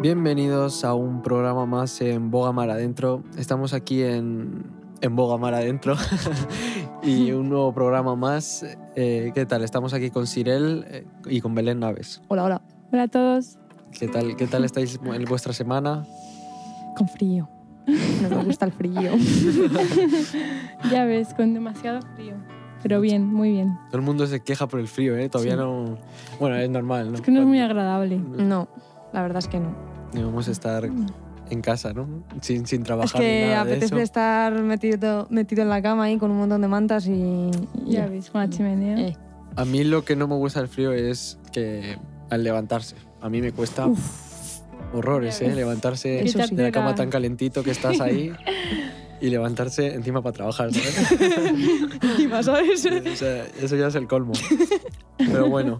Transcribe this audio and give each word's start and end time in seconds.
Bienvenidos 0.00 0.84
a 0.84 0.94
un 0.94 1.20
programa 1.20 1.66
más 1.66 2.00
en 2.00 2.30
Boga 2.30 2.52
Mar 2.52 2.70
Adentro. 2.70 3.22
Estamos 3.36 3.74
aquí 3.74 4.02
en, 4.02 4.64
en 5.02 5.14
Boga 5.14 5.36
Mar 5.36 5.52
Adentro 5.52 5.94
y 7.02 7.32
un 7.32 7.50
nuevo 7.50 7.72
programa 7.74 8.16
más. 8.16 8.64
Eh, 8.96 9.30
¿Qué 9.34 9.44
tal? 9.44 9.62
Estamos 9.62 9.92
aquí 9.92 10.10
con 10.10 10.26
Sirel 10.26 10.86
eh, 10.88 11.06
y 11.26 11.40
con 11.42 11.54
Belén 11.54 11.80
Naves. 11.80 12.22
Hola, 12.28 12.44
hola. 12.44 12.62
Hola 12.92 13.02
a 13.04 13.08
todos. 13.08 13.58
¿Qué 13.98 14.08
tal, 14.08 14.36
qué 14.36 14.46
tal 14.46 14.64
estáis 14.64 14.98
en 15.04 15.24
vuestra 15.26 15.52
semana? 15.52 16.06
Con 16.96 17.06
frío. 17.08 17.48
No 17.86 18.36
me 18.38 18.44
gusta 18.44 18.64
el 18.66 18.72
frío. 18.72 19.10
Ya 20.90 21.04
ves, 21.04 21.34
con 21.34 21.52
demasiado 21.52 22.00
frío. 22.16 22.34
Pero 22.82 23.02
bien, 23.02 23.26
muy 23.26 23.50
bien. 23.50 23.76
Todo 23.90 23.98
el 23.98 24.04
mundo 24.06 24.26
se 24.26 24.40
queja 24.40 24.66
por 24.66 24.80
el 24.80 24.88
frío, 24.88 25.14
¿eh? 25.14 25.28
Todavía 25.28 25.52
Sí. 25.52 25.58
no... 25.58 25.98
Bueno, 26.40 26.56
es 26.56 26.70
normal, 26.70 27.10
¿no? 27.10 27.16
Es 27.16 27.20
que 27.20 27.30
no 27.30 27.40
es 27.40 27.46
muy 27.46 27.60
agradable. 27.60 28.16
No, 28.18 28.66
la 29.12 29.20
verdad 29.20 29.38
es 29.40 29.48
que 29.48 29.60
no. 29.60 29.89
Y 30.12 30.22
vamos 30.22 30.48
a 30.48 30.50
estar 30.50 30.88
en 31.50 31.60
casa, 31.62 31.92
¿no? 31.92 32.06
Sin, 32.40 32.66
sin 32.66 32.82
Es 32.82 32.86
trabajar 32.86 33.20
ni 33.20 33.26
que 33.26 33.40
nada 33.46 33.64
de 33.64 33.70
apetece 33.72 33.86
eso. 33.86 33.98
estar 33.98 34.52
metido, 34.62 35.26
metido 35.30 35.62
en 35.62 35.68
la 35.68 35.82
cama 35.82 36.04
ahí 36.04 36.16
con 36.18 36.30
un 36.30 36.38
montón 36.38 36.60
de 36.60 36.68
mantas 36.68 37.06
y. 37.06 37.50
Ya 37.86 38.06
ves, 38.06 38.30
con 38.30 38.40
la 38.40 38.48
chimenea. 38.50 38.98
Eh, 39.08 39.16
A 39.56 39.64
mí 39.64 39.84
lo 39.84 40.04
que 40.04 40.16
no 40.16 40.28
me 40.28 40.34
gusta 40.36 40.60
del 40.60 40.68
frío 40.68 40.92
es 40.92 41.38
que 41.52 41.98
al 42.30 42.44
levantarse. 42.44 42.96
A 43.20 43.28
mí 43.28 43.40
me 43.40 43.52
cuesta 43.52 43.88
horrores, 44.94 45.40
¿eh? 45.42 45.48
Uf. 45.48 45.54
Levantarse 45.56 46.24
Eso 46.24 46.42
sí. 46.46 46.54
de 46.54 46.62
la 46.62 46.72
cama 46.72 46.94
tan 46.94 47.10
calentito 47.10 47.62
que 47.62 47.70
estás 47.70 48.00
ahí 48.00 48.32
y 49.20 49.28
levantarse 49.28 49.94
encima 49.94 50.22
para 50.22 50.32
trabajar, 50.32 50.70
¿sabes? 50.72 51.20
encima, 52.02 52.42
¿sabes? 52.42 52.86
O 53.12 53.16
sea, 53.16 53.44
eso 53.60 53.76
ya 53.76 53.88
es 53.88 53.94
el 53.96 54.06
colmo. 54.06 54.32
Pero 55.18 55.48
bueno. 55.48 55.78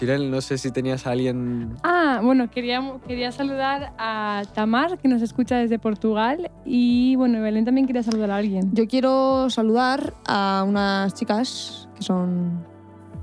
Sirel, 0.00 0.30
no 0.30 0.40
sé 0.40 0.56
si 0.56 0.70
tenías 0.70 1.06
a 1.06 1.10
alguien... 1.10 1.76
Ah, 1.82 2.20
bueno, 2.22 2.50
quería, 2.50 2.80
quería 3.06 3.32
saludar 3.32 3.92
a 3.98 4.44
Tamar, 4.54 4.96
que 4.96 5.08
nos 5.08 5.20
escucha 5.20 5.58
desde 5.58 5.78
Portugal. 5.78 6.50
Y 6.64 7.16
bueno, 7.16 7.42
Belén 7.42 7.66
también 7.66 7.86
quería 7.86 8.02
saludar 8.02 8.30
a 8.30 8.36
alguien. 8.36 8.70
Yo 8.72 8.88
quiero 8.88 9.50
saludar 9.50 10.14
a 10.26 10.64
unas 10.66 11.12
chicas 11.12 11.86
que 11.94 12.02
son 12.02 12.64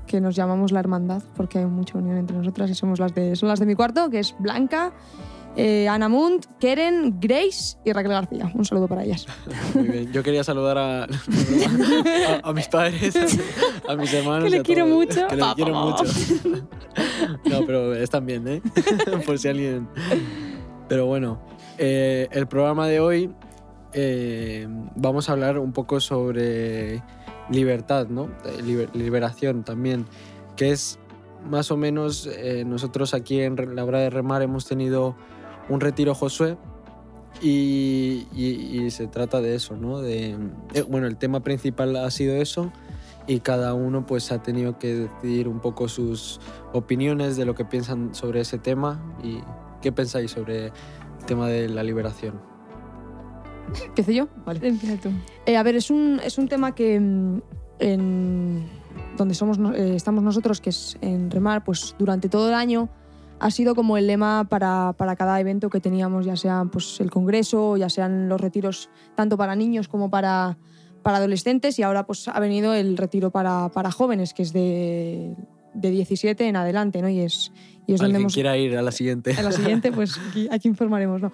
que 0.06 0.20
nos 0.20 0.36
llamamos 0.36 0.70
la 0.70 0.78
hermandad 0.78 1.22
porque 1.36 1.58
hay 1.58 1.66
mucha 1.66 1.98
unión 1.98 2.16
entre 2.16 2.36
nosotras 2.36 2.70
y 2.70 2.74
somos 2.74 2.98
las 2.98 3.14
de 3.14 3.36
son 3.36 3.50
las 3.50 3.60
de 3.60 3.66
mi 3.66 3.74
cuarto 3.74 4.08
que 4.08 4.20
es 4.20 4.34
Blanca, 4.38 4.92
eh, 5.60 5.88
Ana 5.88 6.08
Munt, 6.08 6.46
Keren, 6.60 7.18
Grace 7.20 7.76
y 7.84 7.92
Raquel 7.92 8.12
García. 8.12 8.50
Un 8.54 8.64
saludo 8.64 8.86
para 8.86 9.02
ellas. 9.04 9.26
Muy 9.74 9.88
bien. 9.88 10.12
Yo 10.12 10.22
quería 10.22 10.44
saludar 10.44 10.78
a, 10.78 11.02
a, 11.04 11.08
a 12.44 12.52
mis 12.52 12.68
padres, 12.68 13.14
a 13.88 13.96
mis 13.96 14.12
hermanos. 14.14 14.44
Que 14.44 14.50
le 14.50 14.62
quiero 14.62 14.84
todos. 14.86 14.96
mucho. 14.96 15.26
Que 15.28 15.36
les 15.36 15.54
quiero 15.54 15.74
mucho. 15.74 16.04
No, 17.50 17.64
pero 17.66 17.94
están 17.94 18.26
bien, 18.26 18.46
¿eh? 18.48 18.62
Por 19.24 19.38
si 19.38 19.48
alguien... 19.48 19.88
Pero 20.88 21.06
bueno, 21.06 21.38
eh, 21.78 22.28
el 22.32 22.46
programa 22.48 22.86
de 22.88 23.00
hoy 23.00 23.30
eh, 23.92 24.66
vamos 24.96 25.28
a 25.28 25.32
hablar 25.32 25.58
un 25.58 25.72
poco 25.72 26.00
sobre 26.00 27.02
libertad, 27.50 28.08
¿no? 28.08 28.24
Eh, 28.44 28.62
liber- 28.64 28.92
liberación 28.94 29.64
también, 29.64 30.06
que 30.56 30.70
es 30.70 30.98
más 31.48 31.70
o 31.70 31.76
menos, 31.76 32.26
eh, 32.26 32.64
nosotros 32.66 33.14
aquí 33.14 33.40
en 33.40 33.56
la 33.76 33.84
hora 33.84 34.00
de 34.00 34.10
remar 34.10 34.42
hemos 34.42 34.66
tenido 34.66 35.14
un 35.68 35.80
retiro 35.80 36.14
Josué 36.14 36.56
y, 37.40 38.26
y- 38.34 38.80
y 38.84 38.90
se 38.90 39.06
trata 39.06 39.40
de 39.40 39.54
eso, 39.54 39.76
¿no? 39.76 40.00
De, 40.00 40.36
eh, 40.74 40.82
bueno, 40.88 41.06
el 41.06 41.16
tema 41.16 41.40
principal 41.40 41.94
ha 41.96 42.10
sido 42.10 42.34
eso 42.36 42.72
y 43.26 43.40
cada 43.40 43.74
uno 43.74 44.06
pues 44.06 44.32
ha 44.32 44.42
tenido 44.42 44.78
que 44.78 44.94
decidir 44.94 45.48
un 45.48 45.60
poco 45.60 45.88
sus 45.88 46.40
opiniones 46.72 47.36
de 47.36 47.44
lo 47.44 47.54
que 47.54 47.64
piensan 47.64 48.14
sobre 48.14 48.40
ese 48.40 48.58
tema 48.58 49.00
y 49.22 49.40
qué 49.82 49.92
pensáis 49.92 50.30
sobre 50.30 50.66
el 50.66 50.72
tema 51.26 51.46
de 51.48 51.68
la 51.68 51.82
liberación. 51.82 52.40
¿Empiezo 53.84 54.12
yo? 54.12 54.28
Vale. 54.46 54.66
Empieza 54.66 54.96
tú. 55.00 55.10
Eh, 55.44 55.56
a 55.58 55.62
ver, 55.62 55.76
es 55.76 55.90
un, 55.90 56.20
es 56.24 56.38
un 56.38 56.48
tema 56.48 56.74
que 56.74 56.98
mm, 56.98 57.42
en 57.80 58.66
donde 59.18 59.34
somos, 59.34 59.58
eh, 59.74 59.94
estamos 59.94 60.24
nosotros, 60.24 60.60
que 60.62 60.70
es 60.70 60.96
en 61.02 61.30
Remar, 61.30 61.64
pues 61.64 61.94
durante 61.98 62.28
todo 62.30 62.48
el 62.48 62.54
año 62.54 62.88
ha 63.40 63.50
sido 63.50 63.74
como 63.74 63.96
el 63.96 64.06
lema 64.06 64.46
para, 64.48 64.94
para 64.96 65.16
cada 65.16 65.40
evento 65.40 65.70
que 65.70 65.80
teníamos, 65.80 66.26
ya 66.26 66.36
sea 66.36 66.64
pues, 66.70 67.00
el 67.00 67.10
congreso, 67.10 67.76
ya 67.76 67.88
sean 67.88 68.28
los 68.28 68.40
retiros 68.40 68.90
tanto 69.14 69.36
para 69.36 69.56
niños 69.56 69.88
como 69.88 70.10
para, 70.10 70.58
para 71.02 71.18
adolescentes 71.18 71.78
y 71.78 71.82
ahora 71.82 72.06
pues 72.06 72.28
ha 72.28 72.38
venido 72.40 72.74
el 72.74 72.96
retiro 72.96 73.30
para, 73.30 73.68
para 73.70 73.90
jóvenes, 73.90 74.34
que 74.34 74.42
es 74.42 74.52
de, 74.52 75.34
de 75.74 75.90
17 75.90 76.48
en 76.48 76.56
adelante, 76.56 77.02
¿no? 77.02 77.08
Y 77.08 77.20
es, 77.20 77.52
y 77.86 77.94
es 77.94 78.00
donde 78.00 78.18
hemos 78.18 78.34
quiera 78.34 78.56
ir 78.56 78.76
a 78.76 78.82
la 78.82 78.92
siguiente. 78.92 79.30
en 79.30 79.44
la 79.44 79.52
siguiente, 79.52 79.92
pues 79.92 80.18
aquí, 80.30 80.48
aquí 80.50 80.68
informaremos, 80.68 81.22
¿no? 81.22 81.32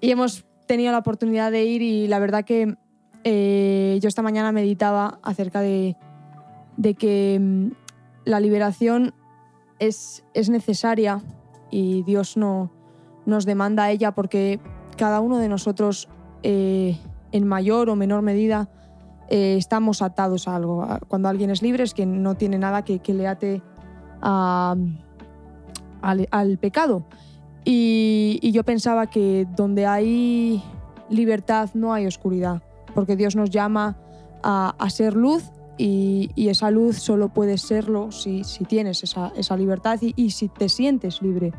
Y 0.00 0.10
hemos 0.10 0.44
tenido 0.66 0.92
la 0.92 0.98
oportunidad 0.98 1.52
de 1.52 1.64
ir 1.64 1.82
y 1.82 2.08
la 2.08 2.18
verdad 2.18 2.44
que 2.44 2.76
eh, 3.24 3.98
yo 4.00 4.08
esta 4.08 4.22
mañana 4.22 4.52
meditaba 4.52 5.18
acerca 5.22 5.60
de, 5.60 5.96
de 6.76 6.94
que 6.94 7.38
mm, 7.40 7.68
la 8.24 8.40
liberación 8.40 9.14
es, 9.78 10.24
es 10.34 10.48
necesaria 10.48 11.22
y 11.70 12.02
Dios 12.02 12.36
no, 12.36 12.70
nos 13.26 13.44
demanda 13.44 13.84
a 13.84 13.90
ella 13.90 14.12
porque 14.12 14.60
cada 14.96 15.20
uno 15.20 15.38
de 15.38 15.48
nosotros 15.48 16.08
eh, 16.42 16.96
en 17.32 17.46
mayor 17.46 17.90
o 17.90 17.96
menor 17.96 18.22
medida 18.22 18.70
eh, 19.28 19.56
estamos 19.58 20.00
atados 20.00 20.48
a 20.48 20.56
algo. 20.56 20.86
Cuando 21.08 21.28
alguien 21.28 21.50
es 21.50 21.60
libre 21.62 21.84
es 21.84 21.92
que 21.92 22.06
no 22.06 22.36
tiene 22.36 22.58
nada 22.58 22.82
que, 22.82 23.00
le 23.12 23.26
ate 23.26 23.62
al, 24.20 24.88
pecado. 26.58 27.04
Y, 27.64 28.50
yo 28.52 28.62
pensaba 28.64 29.08
que 29.08 29.46
donde 29.56 29.86
hay 29.86 30.62
libertad 31.10 31.70
no 31.74 31.92
hay 31.92 32.06
oscuridad, 32.06 32.62
porque 32.94 33.16
Dios 33.16 33.34
nos 33.34 33.50
llama 33.50 33.98
a 34.42 34.90
ser 34.90 35.14
luz 35.14 35.50
y, 35.78 36.30
esa 36.48 36.70
luz 36.70 36.98
solo 36.98 37.28
puedes 37.28 37.62
serlo 37.62 38.10
si, 38.10 38.42
tienes 38.68 39.02
esa, 39.02 39.56
libertad 39.56 39.98
y, 40.00 40.30
si 40.30 40.48
te 40.48 40.68
sientes 40.68 41.22
libre. 41.22 41.52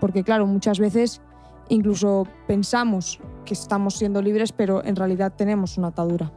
Porque 0.00 0.24
claro, 0.24 0.46
muchas 0.46 0.78
veces 0.78 1.20
incluso 1.68 2.26
pensamos 2.46 3.20
que 3.44 3.54
estamos 3.54 3.94
siendo 3.94 4.20
libres, 4.20 4.52
pero 4.52 4.84
en 4.84 4.96
realidad 4.96 5.32
tenemos 5.36 5.78
una 5.78 5.88
atadura. 5.88 6.32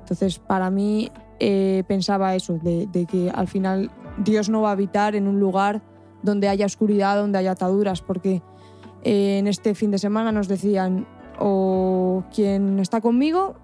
Entonces, 0.00 0.38
para 0.38 0.70
mí 0.70 1.10
eh, 1.40 1.82
pensaba 1.88 2.34
eso, 2.34 2.58
de, 2.62 2.86
de 2.86 3.06
que 3.06 3.30
al 3.30 3.48
final 3.48 3.90
Dios 4.18 4.48
no 4.48 4.62
va 4.62 4.68
a 4.68 4.72
habitar 4.72 5.16
en 5.16 5.26
un 5.26 5.40
lugar 5.40 5.82
donde 6.22 6.48
haya 6.48 6.66
oscuridad, 6.66 7.16
donde 7.16 7.38
haya 7.38 7.52
ataduras, 7.52 8.02
porque 8.02 8.42
eh, 9.02 9.38
en 9.38 9.46
este 9.46 9.74
fin 9.74 9.90
de 9.90 9.98
semana 9.98 10.32
nos 10.32 10.48
decían 10.48 11.06
o 11.38 12.24
quien 12.34 12.78
está 12.80 13.00
conmigo 13.00 13.54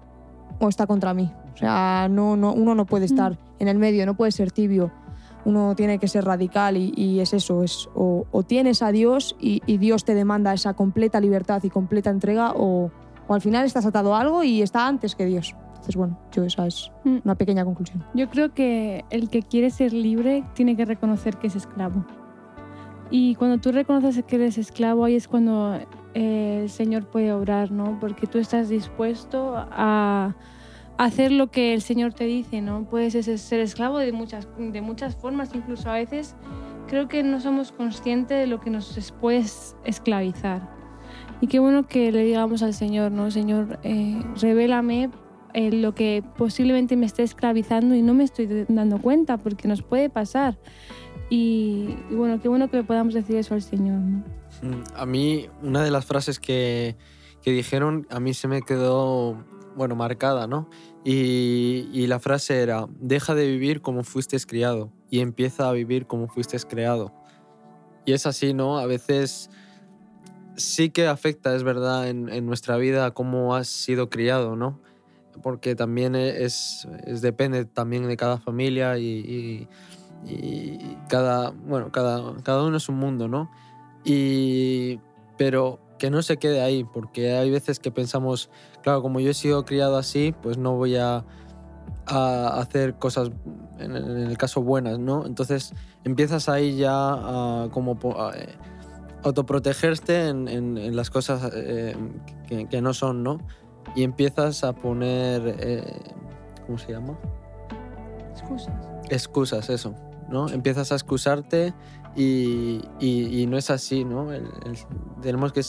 o 0.59 0.69
está 0.69 0.87
contra 0.87 1.13
mí. 1.13 1.31
O 1.53 1.57
sea, 1.57 2.07
no, 2.09 2.35
no, 2.35 2.53
uno 2.53 2.75
no 2.75 2.85
puede 2.85 3.05
estar 3.05 3.37
en 3.59 3.67
el 3.67 3.77
medio, 3.77 4.05
no 4.05 4.15
puede 4.15 4.31
ser 4.31 4.51
tibio. 4.51 4.91
Uno 5.45 5.75
tiene 5.75 5.99
que 5.99 6.07
ser 6.07 6.23
radical 6.25 6.77
y, 6.77 6.93
y 6.95 7.19
es 7.19 7.33
eso, 7.33 7.63
es 7.63 7.89
o, 7.95 8.25
o 8.31 8.43
tienes 8.43 8.81
a 8.81 8.91
Dios 8.91 9.35
y, 9.39 9.61
y 9.65 9.77
Dios 9.77 10.05
te 10.05 10.15
demanda 10.15 10.53
esa 10.53 10.73
completa 10.73 11.19
libertad 11.19 11.61
y 11.63 11.69
completa 11.69 12.09
entrega 12.09 12.53
o, 12.55 12.91
o 13.27 13.33
al 13.33 13.41
final 13.41 13.65
estás 13.65 13.85
atado 13.85 14.15
a 14.15 14.21
algo 14.21 14.43
y 14.43 14.61
está 14.61 14.87
antes 14.87 15.15
que 15.15 15.25
Dios. 15.25 15.53
Entonces, 15.69 15.95
bueno, 15.97 16.17
yo 16.31 16.43
esa 16.45 16.65
es 16.65 16.89
Mm. 17.03 17.17
una 17.25 17.35
pequeña 17.35 17.65
conclusión. 17.65 18.03
Yo 18.13 18.29
creo 18.29 18.53
que 18.53 19.03
el 19.09 19.29
que 19.29 19.41
quiere 19.43 19.69
ser 19.69 19.91
libre 19.91 20.45
tiene 20.53 20.77
que 20.77 20.85
reconocer 20.85 21.35
que 21.35 21.47
es 21.47 21.57
esclavo. 21.57 22.05
Y 23.11 23.35
cuando 23.35 23.57
tú 23.59 23.71
reconoces 23.73 24.23
que 24.23 24.37
eres 24.37 24.57
esclavo, 24.57 25.03
ahí 25.03 25.15
es 25.15 25.27
cuando 25.27 25.77
eh, 26.13 26.61
el 26.63 26.69
Señor 26.69 27.05
puede 27.07 27.33
obrar, 27.33 27.69
¿no? 27.71 27.97
Porque 27.99 28.27
tú 28.27 28.37
estás 28.39 28.69
dispuesto 28.69 29.55
a 29.57 30.33
hacer 30.97 31.31
lo 31.31 31.49
que 31.51 31.73
el 31.73 31.81
Señor 31.81 32.13
te 32.13 32.25
dice, 32.25 32.61
¿no? 32.61 32.85
Puedes 32.89 33.13
ser- 33.25 33.59
esclavo 33.59 33.97
de 33.99 34.11
muchas, 34.11 34.47
de 34.57 34.81
muchas 34.81 35.15
formas, 35.15 35.49
incluso 35.53 35.89
a 35.89 35.93
veces 35.93 36.35
creo 36.87 37.07
que 37.07 37.23
no 37.23 37.39
somos 37.39 37.71
conscientes 37.71 38.37
de 38.39 38.47
lo 38.47 38.59
que 38.59 38.69
nos 38.69 39.11
puede 39.19 39.43
esclavizar. 39.85 40.69
Y 41.41 41.47
qué 41.47 41.59
bueno 41.59 41.87
que 41.87 42.11
le 42.11 42.23
digamos 42.23 42.63
al 42.63 42.73
Señor, 42.73 43.11
¿no? 43.11 43.29
Señor, 43.31 43.79
eh, 43.83 44.21
revélame 44.39 45.09
eh, 45.53 45.71
lo 45.71 45.93
que 45.93 46.23
posiblemente 46.37 46.95
me 46.95 47.05
esté 47.05 47.23
esclavizando 47.23 47.95
y 47.95 48.01
no 48.01 48.13
me 48.13 48.23
estoy 48.23 48.65
dando 48.69 49.01
cuenta 49.01 49.37
porque 49.37 49.67
nos 49.67 49.81
puede 49.81 50.09
pasar. 50.09 50.57
Y, 51.29 51.95
y 52.09 52.15
bueno, 52.15 52.39
qué 52.41 52.47
bueno 52.47 52.69
que 52.69 52.77
le 52.77 52.83
podamos 52.83 53.13
decir 53.13 53.35
eso 53.37 53.53
al 53.55 53.61
Señor. 53.61 53.99
¿no? 53.99 54.17
Mm, 54.61 54.83
A 54.95 55.05
mí, 55.05 55.47
una 55.61 55.83
de 55.83 55.91
las 55.91 56.05
frases 56.05 56.39
que, 56.39 56.95
que 57.41 57.51
dijeron, 57.51 58.07
a 58.09 58.19
mí 58.19 58.33
se 58.33 58.47
me 58.47 58.61
quedó, 58.61 59.43
bueno, 59.75 59.95
marcada, 59.95 60.47
¿no? 60.47 60.69
Y, 61.03 62.05
la 62.07 62.19
frase 62.19 62.61
era, 62.61 62.87
deja 62.99 63.35
de 63.35 63.47
vivir 63.47 63.81
como 63.81 64.03
fuiste 64.03 64.37
criado 64.39 64.91
y 65.09 65.19
empieza 65.19 65.69
a 65.69 65.73
vivir 65.73 66.05
como 66.05 66.27
fuiste 66.27 66.57
creado. 66.59 67.11
Y 68.05 68.13
es 68.13 68.25
así, 68.25 68.53
¿no? 68.53 68.77
A 68.77 68.85
veces 68.85 69.49
sí 70.55 70.89
que 70.89 71.07
afecta, 71.07 71.55
es 71.55 71.63
verdad, 71.63 72.09
en, 72.09 72.45
nuestra 72.45 72.77
vida 72.77 73.11
cómo 73.11 73.55
has 73.55 73.67
sido 73.67 74.09
criado, 74.09 74.55
¿no? 74.55 74.79
Porque 75.41 75.75
también 75.75 76.15
es, 76.15 76.87
es 77.05 77.21
depende 77.21 77.65
también 77.65 78.07
de 78.07 78.17
cada 78.17 78.37
familia 78.37 78.97
y, 78.97 79.03
y- 79.03 79.67
y 80.25 80.97
cada, 81.09 81.51
bueno, 81.51 81.91
cada, 81.91 82.35
cada 82.43 82.63
uno 82.63 82.77
es 82.77 82.87
un 82.89 82.95
mundo, 82.95 83.27
¿no? 83.27 83.51
Y, 84.05 84.99
pero 85.37 85.79
que 85.97 86.09
no 86.09 86.21
se 86.21 86.37
quede 86.37 86.61
ahí, 86.61 86.83
porque 86.83 87.33
hay 87.33 87.49
veces 87.49 87.79
que 87.79 87.91
pensamos, 87.91 88.49
claro, 88.81 89.01
como 89.01 89.19
yo 89.19 89.31
he 89.31 89.33
sido 89.33 89.65
criado 89.65 89.97
así, 89.97 90.33
pues 90.41 90.57
no 90.57 90.75
voy 90.75 90.97
a, 90.97 91.23
a 92.05 92.59
hacer 92.59 92.95
cosas, 92.95 93.31
en, 93.79 93.95
el 93.95 94.37
caso 94.37 94.61
buenas, 94.61 94.99
¿no? 94.99 95.25
Entonces 95.25 95.73
empiezas 96.03 96.49
ahí 96.49 96.75
ya 96.77 96.91
a 96.93 97.69
como 97.71 97.97
a, 98.19 98.35
eh, 98.35 98.55
autoprotegerte 99.23 100.27
en, 100.27 100.47
en, 100.47 100.95
las 100.95 101.09
cosas 101.09 101.51
eh, 101.55 101.95
que, 102.47 102.67
que, 102.67 102.81
no 102.81 102.93
son, 102.93 103.23
¿no? 103.23 103.39
Y 103.95 104.03
empiezas 104.03 104.63
a 104.63 104.73
poner, 104.73 105.55
eh, 105.59 106.01
¿cómo 106.65 106.77
se 106.77 106.91
llama? 106.91 107.17
Excusas. 108.31 108.73
Excusas, 109.09 109.69
eso, 109.69 109.95
¿no? 110.29 110.49
Empiezas 110.49 110.91
a 110.91 110.95
excusarte 110.95 111.73
y, 112.15 113.45
no 113.47 113.57
es 113.57 113.69
así, 113.69 114.05
¿no? 114.05 114.27
tenemos 115.21 115.51
que, 115.51 115.61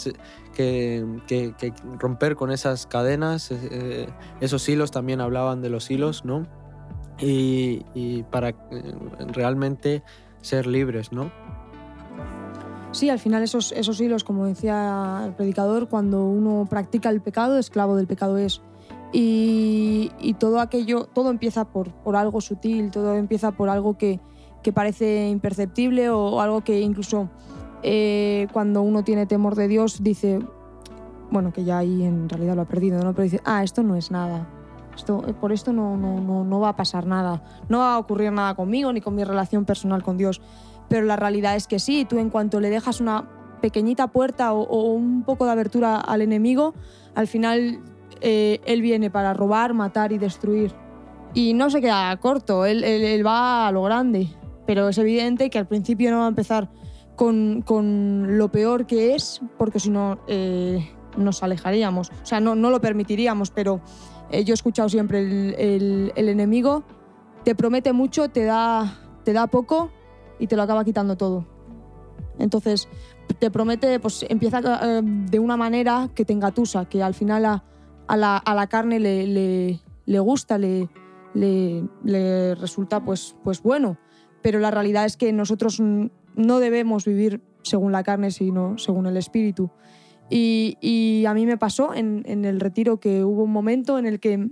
que, 0.55 1.55
que, 1.57 1.73
romper 1.99 2.37
con 2.37 2.51
esas 2.51 2.87
cadenas, 2.87 3.51
eh, 3.51 4.09
esos 4.41 4.69
hilos 4.69 4.91
también 4.91 5.21
hablaban 5.21 5.63
de 5.63 5.71
los 5.71 5.91
hilos, 5.91 6.25
¿no? 6.25 6.47
Y, 7.19 8.25
para 8.31 8.51
eh, 8.51 8.55
realmente 9.33 10.03
ser 10.43 10.67
libres, 10.67 11.13
¿no? 11.13 11.31
Sí, 12.93 13.11
al 13.11 13.19
final 13.19 13.43
esos, 13.43 13.73
esos 13.73 14.01
hilos, 14.01 14.23
como 14.23 14.47
decía 14.47 15.23
el 15.25 15.33
predicador, 15.33 15.89
cuando 15.89 16.27
uno 16.27 16.67
practica 16.69 17.09
el 17.09 17.21
pecado, 17.21 17.59
esclavo 17.59 17.97
del 17.97 18.07
pecado 18.07 18.37
es. 18.39 18.61
Y, 19.13 20.35
todo 20.41 20.61
aquello, 20.61 21.05
todo 21.13 21.31
empieza 21.31 21.65
por 21.65 22.17
algo 22.17 22.41
sutil, 22.41 22.91
todo 22.91 23.15
empieza 23.15 23.53
por 23.53 23.69
algo 23.69 23.97
que, 23.97 24.21
que 24.65 24.73
parece 24.73 25.29
imperceptible 25.29 26.11
o 26.11 26.41
algo 26.41 26.63
que 26.63 26.81
incluso 26.81 27.29
eh, 27.85 28.49
cuando 28.53 28.81
uno 28.81 29.05
tiene 29.05 29.27
temor 29.27 29.55
de 29.55 29.69
Dios 29.69 30.03
dice, 30.03 30.41
bueno, 31.31 31.53
que 31.53 31.65
ya 31.65 31.79
ahí 31.79 32.03
en 32.03 32.31
realidad 32.31 32.57
lo 32.57 32.63
ha 32.63 32.65
perdido, 32.65 32.99
¿no? 33.05 33.13
Pero 33.13 33.25
dice, 33.25 33.41
ah, 33.45 33.63
esto 33.63 33.83
no 33.83 33.95
es 33.95 34.11
nada. 34.11 34.49
Esto, 34.97 35.23
eh, 35.29 35.35
por 35.35 35.53
esto 35.53 35.75
no, 35.75 35.97
no, 35.99 36.19
no, 36.19 36.45
no 36.45 36.61
va 36.61 36.71
a 36.71 36.77
pasar 36.77 37.07
nada. 37.07 37.45
No 37.69 37.81
va 37.81 37.95
a 37.95 37.99
ocurrir 37.99 38.33
nada 38.33 38.55
conmigo 38.55 38.91
ni 38.91 39.03
con 39.03 39.15
mi 39.15 39.23
relación 39.23 39.67
personal 39.67 40.03
con 40.03 40.17
Dios. 40.17 40.41
Pero 40.89 41.05
la 41.05 41.17
realidad 41.17 41.57
es 41.57 41.67
que 41.67 41.79
sí, 41.79 42.07
tú 42.07 42.19
en 42.19 42.31
cuanto 42.31 42.59
le 42.59 42.71
dejas 42.71 43.03
una 43.03 43.29
pequeñita 43.61 44.07
puerta 44.07 44.55
o, 44.55 44.93
un 44.93 45.23
poco 45.23 45.45
de 45.45 45.53
abertura 45.53 45.97
al 45.97 46.23
enemigo, 46.23 46.73
al 47.15 47.27
final 47.27 47.81
eh, 48.23 48.61
él 48.65 48.81
viene 48.81 49.11
para 49.11 49.35
robar, 49.35 49.75
matar 49.75 50.13
y 50.13 50.19
destruir. 50.19 50.73
Y 51.35 51.53
no 51.53 51.69
se 51.69 51.83
queda 51.83 52.17
corto, 52.17 52.65
él, 52.65 52.83
él 52.83 53.27
va 53.27 53.67
a 53.67 53.73
lo 53.73 53.83
grande. 53.83 54.31
Pero 54.67 54.89
es 54.89 54.99
evidente 54.99 55.51
que 55.51 55.59
al 55.59 55.67
principio 55.67 56.11
no 56.11 56.19
va 56.19 56.25
a 56.27 56.29
empezar 56.29 56.71
con, 57.17 57.63
con 57.63 58.39
lo 58.39 58.51
peor 58.51 58.87
que 58.87 59.15
es, 59.15 59.41
porque 59.59 59.79
si 59.79 59.91
no 59.91 60.19
eh, 60.27 60.91
nos 61.17 61.43
alejaríamos. 61.43 62.11
O 62.11 62.27
sea, 62.27 62.41
no, 62.41 62.55
no 62.55 62.71
lo 62.71 62.81
permitiríamos, 62.81 63.51
pero 63.51 63.81
eh, 64.31 64.45
yo 64.45 64.53
he 64.53 64.55
escuchado 64.55 64.89
siempre 64.89 65.21
el, 65.21 66.13
el, 66.17 66.29
enemigo 66.29 66.83
te 67.45 67.55
promete 67.55 67.93
mucho, 67.93 68.29
te 68.31 68.45
da, 68.45 68.99
te 69.23 69.33
da 69.33 69.47
poco 69.47 69.91
y 70.39 70.47
te 70.47 70.57
lo 70.57 70.63
acaba 70.63 70.85
quitando 70.85 71.17
todo. 71.17 71.47
Entonces, 72.39 72.89
te 73.39 73.51
promete, 73.51 74.01
pues 74.01 74.25
empieza 74.29 74.61
eh, 74.83 75.03
de 75.05 75.39
una 75.39 75.57
manera 75.57 76.09
que 76.15 76.25
te 76.25 76.33
engatusa, 76.33 76.87
que 76.87 77.03
al 77.03 77.15
final 77.15 77.45
a, 77.45 77.65
a, 78.09 78.17
la, 78.17 78.37
a 78.39 78.55
la, 78.55 78.67
carne 78.67 78.99
le, 78.99 79.27
le, 79.27 79.81
le 80.07 80.19
gusta, 80.19 80.59
le, 80.59 80.89
le, 81.35 82.55
resulta 82.55 83.05
pues, 83.05 83.37
pues 83.45 83.63
bueno 83.63 83.99
pero 84.45 84.59
la 84.59 84.71
realidad 84.71 85.07
es 85.07 85.17
que 85.17 85.33
nosotros 85.33 85.81
no 85.81 86.61
debemos 86.61 87.07
vivir 87.07 87.41
según 87.63 87.93
la 87.93 88.03
carne, 88.03 88.31
sino 88.31 88.77
según 88.77 89.07
el 89.07 89.17
espíritu. 89.17 89.71
Y, 90.29 91.25
a 91.27 91.33
mí 91.33 91.47
me 91.47 91.57
pasó 91.57 91.95
en, 91.95 92.27
el 92.27 92.61
retiro 92.61 93.01
que 93.01 93.25
hubo 93.25 93.45
un 93.45 93.53
momento 93.53 93.99
en 93.99 94.05
el 94.05 94.21
que, 94.21 94.51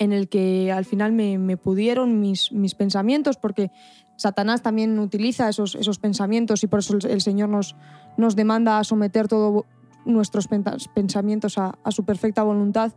en 0.00 0.12
el 0.12 0.28
que 0.28 0.72
al 0.72 0.84
final 0.84 1.12
me, 1.12 1.56
pudieron 1.56 2.18
mis, 2.18 2.50
mis, 2.50 2.74
pensamientos, 2.74 3.36
porque 3.36 3.70
Satanás 4.16 4.62
también 4.62 4.98
utiliza 4.98 5.48
esos, 5.48 5.76
esos 5.76 6.00
pensamientos 6.00 6.64
y 6.64 6.66
por 6.66 6.80
eso 6.80 6.98
el, 7.00 7.20
Señor 7.20 7.50
nos, 7.50 7.76
nos 8.16 8.34
demanda 8.34 8.80
a 8.80 8.84
someter 8.84 9.28
todos 9.28 9.62
nuestros 10.06 10.48
pensamientos 10.48 11.56
a, 11.56 11.78
su 11.90 12.04
perfecta 12.04 12.42
voluntad, 12.42 12.90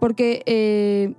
porque 0.00 0.42
eh, 0.44 1.14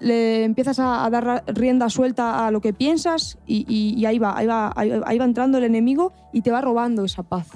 le 0.00 0.44
empiezas 0.44 0.78
a, 0.78 1.08
dar 1.10 1.44
rienda 1.46 1.88
suelta 1.90 2.46
a 2.46 2.50
lo 2.50 2.60
que 2.60 2.72
piensas 2.72 3.38
y, 3.46 4.04
ahí, 4.04 4.18
va, 4.18 4.36
ahí, 4.36 4.46
va, 4.46 4.72
ahí, 4.76 5.18
va 5.18 5.24
entrando 5.24 5.58
el 5.58 5.64
enemigo 5.64 6.12
y 6.32 6.42
te 6.42 6.50
va 6.50 6.60
robando 6.60 7.04
esa 7.04 7.22
paz. 7.22 7.48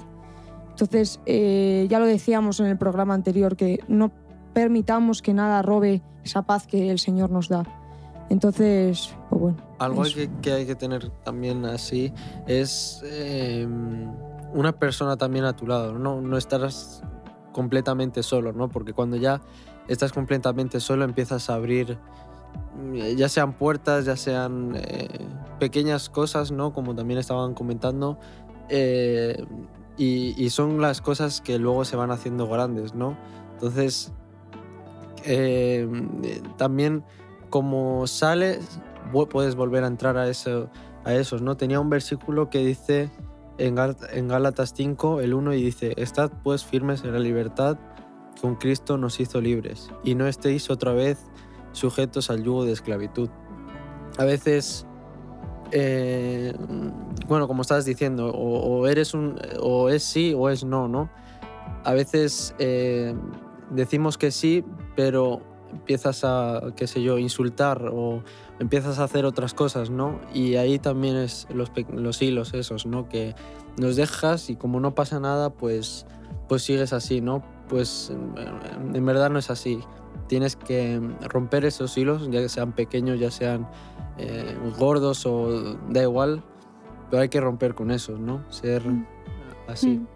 Entonces, 0.71 1.19
eh, 1.25 1.87
ya 1.89 1.99
lo 1.99 2.05
decíamos 2.05 2.59
en 2.59 2.65
el 2.65 2.77
programa 2.77 3.13
anterior, 3.13 3.55
que 3.55 3.79
no 3.87 4.11
permitamos 4.53 5.21
que 5.21 5.33
nada 5.33 5.61
robe 5.61 6.01
esa 6.23 6.43
paz 6.43 6.67
que 6.67 6.89
el 6.89 6.99
Señor 6.99 7.29
nos 7.29 7.49
da. 7.49 7.63
Entonces, 8.29 9.15
pues 9.29 9.41
bueno. 9.41 9.57
Algo 9.79 10.03
que, 10.41 10.51
hay 10.51 10.65
que 10.65 10.75
tener 10.75 11.09
también 11.23 11.65
así 11.65 12.11
es 12.47 13.03
em, 13.05 14.11
una 14.53 14.71
persona 14.71 15.17
también 15.17 15.45
a 15.45 15.55
tu 15.55 15.67
lado, 15.67 15.93
no, 15.93 16.21
no 16.21 16.37
estarás 16.37 17.03
completamente 17.51 18.23
solo, 18.23 18.53
¿no? 18.53 18.69
Porque 18.69 18.93
cuando 18.93 19.17
ya 19.17 19.41
estás 19.87 20.11
completamente 20.13 20.79
solo 20.79 21.03
empiezas 21.03 21.49
a 21.49 21.55
abrir 21.55 21.97
ya 23.15 23.29
sean 23.29 23.53
puertas, 23.53 24.05
ya 24.05 24.17
sean 24.17 24.75
eh, 24.75 25.27
pequeñas 25.59 26.09
cosas, 26.09 26.51
¿no? 26.51 26.73
Como 26.73 26.95
también 26.95 27.19
estaban 27.19 27.53
comentando. 27.53 28.17
Eh, 28.69 29.43
y, 29.97 30.49
son 30.49 30.81
las 30.81 31.01
cosas 31.01 31.41
que 31.41 31.59
luego 31.59 31.85
se 31.85 31.95
van 31.95 32.11
haciendo 32.11 32.47
grandes, 32.47 32.95
¿no? 32.95 33.17
Entonces, 33.53 34.11
eh, 35.23 35.87
también 36.57 37.03
como 37.49 38.07
sales, 38.07 38.79
puedes 39.29 39.55
volver 39.55 39.83
a 39.83 39.87
entrar 39.87 40.17
a, 40.17 40.27
eso, 40.27 40.69
a 41.05 41.13
esos, 41.13 41.41
¿no? 41.41 41.55
Tenía 41.55 41.79
un 41.79 41.89
versículo 41.89 42.49
que 42.49 42.65
dice 42.65 43.11
en, 43.59 43.77
en 44.11 44.27
Gálatas 44.27 44.73
5, 44.75 45.21
el 45.21 45.35
1, 45.35 45.53
y 45.53 45.63
dice, 45.63 45.93
estad 45.97 46.31
pues 46.43 46.65
firmes 46.65 47.03
en 47.03 47.13
la 47.13 47.19
libertad, 47.19 47.77
con 48.41 48.55
Cristo 48.55 48.97
nos 48.97 49.19
hizo 49.19 49.39
libres, 49.39 49.91
y 50.03 50.15
no 50.15 50.25
estéis 50.25 50.71
otra 50.71 50.93
vez 50.93 51.19
sujetos 51.73 52.29
al 52.29 52.43
yugo 52.43 52.63
de 52.63 52.71
esclavitud. 52.71 53.29
A 54.17 54.25
veces, 54.25 54.85
eh, 55.71 56.53
bueno, 57.27 57.47
como 57.47 57.63
estás 57.63 57.83
diciendo, 57.83 58.29
o, 58.29 58.87
eres 58.87 59.13
un, 59.13 59.39
o 59.59 59.89
es 59.89 60.03
sí 60.03 60.33
o 60.35 60.49
es 60.49 60.63
no, 60.63 60.87
¿no? 60.87 61.09
A 61.83 61.93
veces 61.93 62.55
eh, 62.59 63.13
decimos 63.71 64.17
que 64.17 64.31
sí, 64.31 64.63
pero 64.95 65.41
empiezas 65.71 66.23
a, 66.23 66.61
qué 66.75 66.87
sé 66.87 67.01
yo, 67.01 67.17
insultar 67.17 67.89
o 67.91 68.23
empiezas 68.59 68.99
a 68.99 69.05
hacer 69.05 69.25
otras 69.25 69.53
cosas, 69.53 69.89
¿no? 69.89 70.21
Y 70.33 70.55
ahí 70.55 70.77
también 70.77 71.17
es 71.17 71.47
los, 71.53 71.71
los 71.91 72.21
hilos 72.21 72.53
esos, 72.53 72.85
¿no? 72.85 73.09
Que 73.09 73.35
nos 73.77 73.95
dejas 73.95 74.51
y 74.51 74.55
como 74.55 74.79
no 74.79 74.93
pasa 74.93 75.19
nada, 75.19 75.49
pues, 75.49 76.05
pues 76.47 76.61
sigues 76.61 76.93
así, 76.93 77.19
¿no? 77.19 77.43
Pues 77.67 78.11
en 78.93 79.05
verdad 79.05 79.31
no 79.31 79.39
es 79.39 79.49
así 79.49 79.79
tienes 80.33 80.55
que 80.55 80.99
romper 81.29 81.63
esos 81.63 81.95
hilos, 81.95 82.27
ya 82.31 82.41
que 82.41 82.49
sean 82.49 82.71
pequeños, 82.71 83.19
ya 83.19 83.29
sean 83.29 83.67
eh, 84.17 84.57
gordos 84.79 85.27
o 85.27 85.75
da 85.91 86.01
igual, 86.01 86.41
pero 87.11 87.21
hay 87.21 87.29
que 87.29 87.39
romper 87.39 87.75
con 87.75 87.91
eso, 87.91 88.17
¿no? 88.17 88.43
Ser 88.49 88.83
mm. 88.83 89.05
así. 89.67 89.89
Mm. 89.99 90.07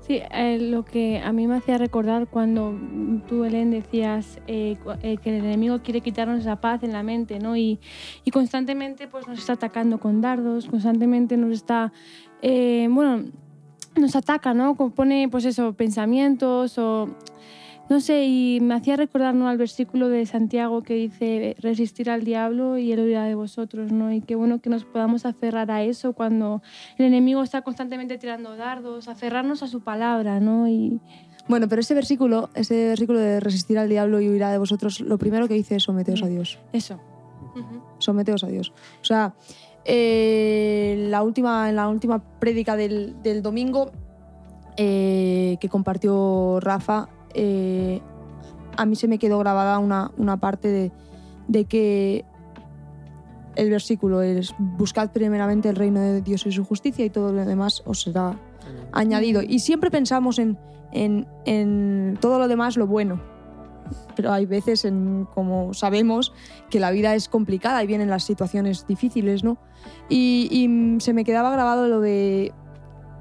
Sí, 0.00 0.22
eh, 0.30 0.58
lo 0.58 0.82
que 0.82 1.18
a 1.18 1.30
mí 1.32 1.46
me 1.46 1.56
hacía 1.56 1.76
recordar 1.76 2.26
cuando 2.26 2.74
tú, 3.28 3.44
Helen, 3.44 3.70
decías 3.70 4.40
eh, 4.46 4.78
que 5.22 5.36
el 5.36 5.44
enemigo 5.44 5.82
quiere 5.82 6.00
quitarnos 6.00 6.46
la 6.46 6.58
paz 6.58 6.82
en 6.82 6.94
la 6.94 7.02
mente, 7.02 7.38
¿no? 7.38 7.54
Y, 7.54 7.78
y 8.24 8.30
constantemente 8.30 9.08
pues, 9.08 9.28
nos 9.28 9.40
está 9.40 9.52
atacando 9.52 9.98
con 9.98 10.22
dardos, 10.22 10.68
constantemente 10.68 11.36
nos 11.36 11.52
está, 11.52 11.92
bueno, 12.40 13.24
nos 13.94 14.16
ataca, 14.16 14.54
¿no? 14.54 14.74
Pone, 14.74 15.28
pues 15.30 15.44
eso, 15.44 15.74
pensamientos 15.74 16.78
o 16.78 17.10
no 17.88 18.00
sé, 18.00 18.24
y 18.24 18.58
me 18.60 18.74
hacía 18.74 18.96
recordar 18.96 19.36
al 19.36 19.58
versículo 19.58 20.08
de 20.08 20.26
Santiago 20.26 20.82
que 20.82 20.94
dice 20.94 21.56
resistir 21.60 22.10
al 22.10 22.24
diablo 22.24 22.78
y 22.78 22.90
él 22.90 23.00
huirá 23.00 23.24
de 23.24 23.36
vosotros, 23.36 23.92
¿no? 23.92 24.12
Y 24.12 24.22
qué 24.22 24.34
bueno 24.34 24.60
que 24.60 24.70
nos 24.70 24.84
podamos 24.84 25.24
aferrar 25.24 25.70
a 25.70 25.82
eso 25.84 26.12
cuando 26.12 26.62
el 26.98 27.06
enemigo 27.06 27.42
está 27.42 27.62
constantemente 27.62 28.18
tirando 28.18 28.56
dardos, 28.56 29.06
aferrarnos 29.06 29.62
a 29.62 29.68
su 29.68 29.82
palabra, 29.82 30.40
¿no? 30.40 30.68
Y... 30.68 31.00
Bueno, 31.48 31.68
pero 31.68 31.80
ese 31.80 31.94
versículo, 31.94 32.50
ese 32.54 32.88
versículo 32.88 33.20
de 33.20 33.38
resistir 33.38 33.78
al 33.78 33.88
diablo 33.88 34.20
y 34.20 34.28
huirá 34.28 34.50
de 34.50 34.58
vosotros, 34.58 35.00
lo 35.00 35.16
primero 35.16 35.46
que 35.46 35.54
dice 35.54 35.76
es 35.76 35.84
someteos 35.84 36.24
a 36.24 36.26
Dios. 36.26 36.58
Eso. 36.72 36.98
Someteos 37.98 38.42
a 38.42 38.48
Dios. 38.48 38.72
O 39.00 39.04
sea, 39.04 39.34
eh, 39.84 41.06
la 41.08 41.22
última, 41.22 41.68
en 41.68 41.76
la 41.76 41.88
última 41.88 42.18
prédica 42.40 42.74
del, 42.74 43.14
domingo 43.42 43.92
eh, 44.76 45.56
que 45.60 45.68
compartió 45.68 46.58
Rafa, 46.60 47.08
eh, 47.38 48.00
a 48.78 48.86
mí 48.86 48.96
se 48.96 49.08
me 49.08 49.18
quedó 49.18 49.38
grabada 49.38 49.78
una, 49.78 50.36
parte 50.38 50.90
de, 51.48 51.64
que 51.64 52.24
el 53.54 53.70
versículo 53.70 54.22
es 54.22 54.54
buscad 54.58 55.12
primeramente 55.12 55.68
el 55.68 55.76
reino 55.76 56.00
de 56.00 56.22
Dios 56.22 56.46
y 56.46 56.52
su 56.52 56.64
justicia 56.64 57.04
y 57.04 57.10
todo 57.10 57.32
lo 57.32 57.44
demás 57.44 57.82
os 57.84 58.00
será 58.00 58.38
añadido. 58.92 59.42
Y 59.42 59.58
siempre 59.58 59.90
pensamos 59.90 60.38
en, 60.38 60.58
en, 60.92 61.26
en 61.44 62.18
todo 62.20 62.38
lo 62.38 62.48
demás 62.48 62.76
lo 62.76 62.86
bueno. 62.86 63.20
Pero 64.16 64.32
hay 64.32 64.46
veces, 64.46 64.84
en, 64.84 65.28
como 65.32 65.74
sabemos, 65.74 66.32
que 66.70 66.80
la 66.80 66.90
vida 66.90 67.14
es 67.14 67.28
complicada 67.28 67.84
y 67.84 67.86
vienen 67.86 68.10
las 68.10 68.24
situaciones 68.24 68.86
difíciles, 68.86 69.44
¿no? 69.44 69.58
Y, 70.08 70.48
y 70.50 71.00
se 71.00 71.12
me 71.12 71.22
quedaba 71.22 71.50
grabado 71.50 71.86
lo 71.86 72.00
de 72.00 72.52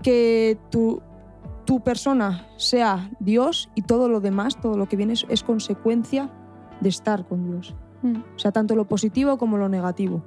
que 0.02 0.58
tu, 0.72 1.02
tu 1.66 1.82
persona 1.82 2.48
sea 2.58 3.10
Dios 3.20 3.70
y 3.76 3.82
todo 3.82 4.08
lo 4.08 4.22
demás, 4.22 4.60
todo 4.62 4.78
lo 4.78 4.88
que 4.88 4.96
viene 4.96 5.14
es, 5.14 5.26
es 5.30 5.44
consecuencia 5.44 6.30
de 6.80 6.90
estar 6.90 7.28
con 7.28 7.44
Dios. 7.50 7.76
Mm. 8.02 8.18
O 8.36 8.40
sea, 8.40 8.52
tanto 8.52 8.76
lo 8.76 8.86
positivo 8.86 9.38
como 9.38 9.58
lo 9.58 9.70
negativo. 9.70 10.24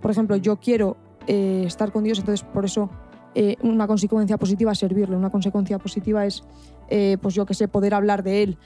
Por 0.00 0.10
ejemplo, 0.10 0.36
yo 0.36 0.56
quiero 0.56 0.96
eh, 1.26 1.64
estar 1.66 1.92
con 1.92 2.04
Dios, 2.04 2.18
entonces 2.18 2.46
por 2.52 2.64
eso 2.64 2.88
eh, 3.34 3.56
una 3.62 3.86
consecuencia 3.86 4.38
positiva 4.38 4.72
es 4.72 4.78
servirle. 4.78 5.16
Una 5.16 5.30
consecuencia 5.30 5.78
positiva 5.78 6.24
es, 6.24 6.44
eh, 6.88 7.18
pues 7.20 7.34
yo 7.34 7.44
que 7.44 7.54
sé, 7.54 7.68
poder 7.68 7.94
hablar 7.94 8.22
de 8.22 8.42
Él, 8.42 8.58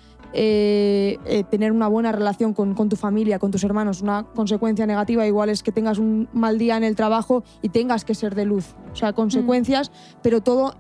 tener 1.51 1.73
una 1.73 1.89
buena 1.89 2.13
relación 2.13 2.55
con, 2.55 2.75
con 2.75 2.89
tu 2.89 2.97
familia, 2.97 3.39
con 3.39 3.51
tus 3.51 3.65
hermanos. 3.65 4.03
Una 4.03 4.25
consecuencia 4.25 4.87
negativa 4.87 5.27
igual 5.27 5.49
es 5.49 5.63
que 5.63 5.73
tengas 5.73 5.99
un 5.99 6.29
mal 6.33 6.59
día 6.59 6.77
en 6.77 6.85
el 6.85 6.95
trabajo 6.95 7.43
y 7.63 7.71
tengas 7.71 8.05
que 8.05 8.15
ser 8.15 8.35
de 8.35 8.45
luz. 8.45 8.75
O 8.93 8.97
sea, 8.97 9.13
consecuencias, 9.13 9.91
pero 10.23 10.41
todo 10.41 10.75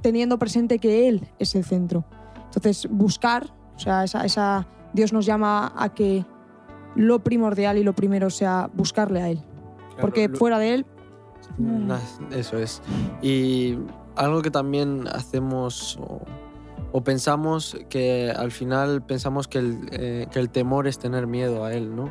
teniendo 0.00 0.38
presente 0.38 0.78
que 0.78 1.08
Él 1.08 1.28
es 1.38 1.54
el 1.54 1.64
centro. 1.64 2.04
Entonces, 2.46 2.88
buscar, 2.90 3.46
o 3.76 3.78
sea, 3.78 4.04
esa, 4.04 4.24
esa, 4.24 4.66
Dios 4.92 5.12
nos 5.12 5.24
llama 5.26 5.72
a 5.76 5.94
que 5.94 6.24
lo 6.96 7.20
primordial 7.20 7.78
y 7.78 7.84
lo 7.84 7.94
primero 7.94 8.30
sea 8.30 8.68
buscarle 8.74 9.22
a 9.22 9.28
Él. 9.30 9.40
Porque 10.00 10.28
lo- 10.28 10.36
fuera 10.36 10.58
de 10.58 10.74
Él, 10.74 10.86
Na- 11.58 12.00
Eso 12.32 12.58
es. 12.58 12.80
Y 13.22 13.76
algo 14.16 14.40
que 14.42 14.50
también 14.50 15.06
hacemos 15.08 15.98
o, 16.00 16.20
o 16.92 17.02
pensamos 17.02 17.76
que 17.88 18.30
al 18.30 18.50
final 18.50 19.02
pensamos 19.02 19.48
que 19.48 19.58
el, 19.58 19.78
eh, 19.92 20.26
que 20.30 20.38
el 20.38 20.50
temor 20.50 20.86
es 20.86 20.98
tener 20.98 21.26
miedo 21.26 21.64
a 21.64 21.72
Él, 21.72 21.94
¿no? 21.94 22.10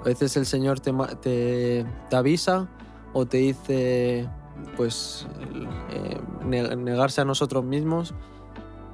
A 0.00 0.04
veces 0.04 0.36
el 0.36 0.46
Señor 0.46 0.80
te, 0.80 0.92
te, 1.22 1.84
te 2.08 2.16
avisa 2.16 2.68
o 3.12 3.26
te 3.26 3.38
dice, 3.38 4.28
pues, 4.76 5.26
eh, 5.90 6.20
ne- 6.44 6.76
negarse 6.76 7.20
a 7.20 7.24
nosotros 7.24 7.64
mismos 7.64 8.14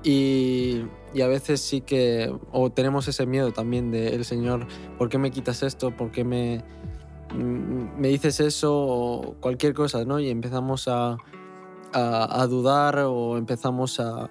y, 0.02 0.84
a 1.20 1.26
veces 1.26 1.60
sí 1.60 1.80
que, 1.80 2.32
o 2.52 2.70
tenemos 2.70 3.08
ese 3.08 3.26
miedo 3.26 3.52
también 3.52 3.90
del 3.90 4.24
Señor, 4.24 4.66
¿por 4.98 5.08
qué 5.08 5.18
me 5.18 5.32
quitas 5.32 5.64
esto? 5.64 5.90
¿Por 5.96 6.12
qué 6.12 6.22
me, 6.24 6.62
mm, 7.34 7.98
me 7.98 8.08
dices 8.08 8.38
eso? 8.38 8.72
O 8.76 9.34
cualquier 9.40 9.74
cosa, 9.74 10.04
¿no? 10.04 10.20
Y 10.20 10.30
empezamos 10.30 10.86
a, 10.86 11.16
a, 11.92 12.46
dudar 12.46 12.98
o 12.98 13.36
empezamos 13.36 13.98
a, 13.98 14.30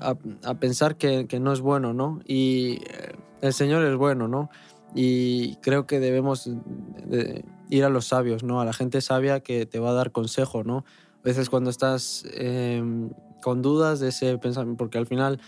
a, 0.00 0.54
pensar 0.54 0.96
que, 0.96 1.26
que 1.26 1.38
no 1.38 1.52
es 1.52 1.60
bueno, 1.60 1.92
¿no? 1.92 2.20
Y 2.24 2.78
eh, 2.84 3.12
el 3.42 3.52
Señor 3.52 3.84
es 3.84 3.96
bueno, 3.96 4.26
¿no? 4.26 4.48
Y 4.94 5.56
creo 5.56 5.86
que 5.86 6.00
debemos 6.00 6.48
de 6.48 7.44
ir 7.74 7.84
a 7.84 7.88
los 7.88 8.06
sabios, 8.06 8.42
¿no? 8.42 8.60
A 8.60 8.64
la 8.64 8.72
gente 8.72 9.00
sabia 9.00 9.40
que 9.40 9.66
te 9.66 9.78
va 9.78 9.90
a 9.90 9.94
dar 9.94 10.12
consejo, 10.12 10.62
¿no? 10.64 10.78
A 11.20 11.24
veces 11.24 11.48
cuando 11.48 11.70
estás 11.70 12.24
em, 12.34 13.10
con 13.42 13.62
dudas 13.62 13.98
de 14.00 14.08
ese 14.08 14.36
pensamiento, 14.38 14.76
porque 14.78 14.98
al 14.98 15.06
final 15.06 15.40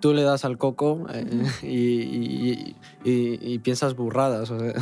tú 0.00 0.12
le 0.14 0.22
das 0.22 0.44
al 0.44 0.56
coco 0.58 1.06
eh, 1.12 1.44
y, 1.62 1.68
y- 1.68 2.76
y- 3.04 3.52
y 3.54 3.58
piensas 3.60 3.94
burradas. 3.94 4.50
o 4.50 4.58
sea, 4.58 4.72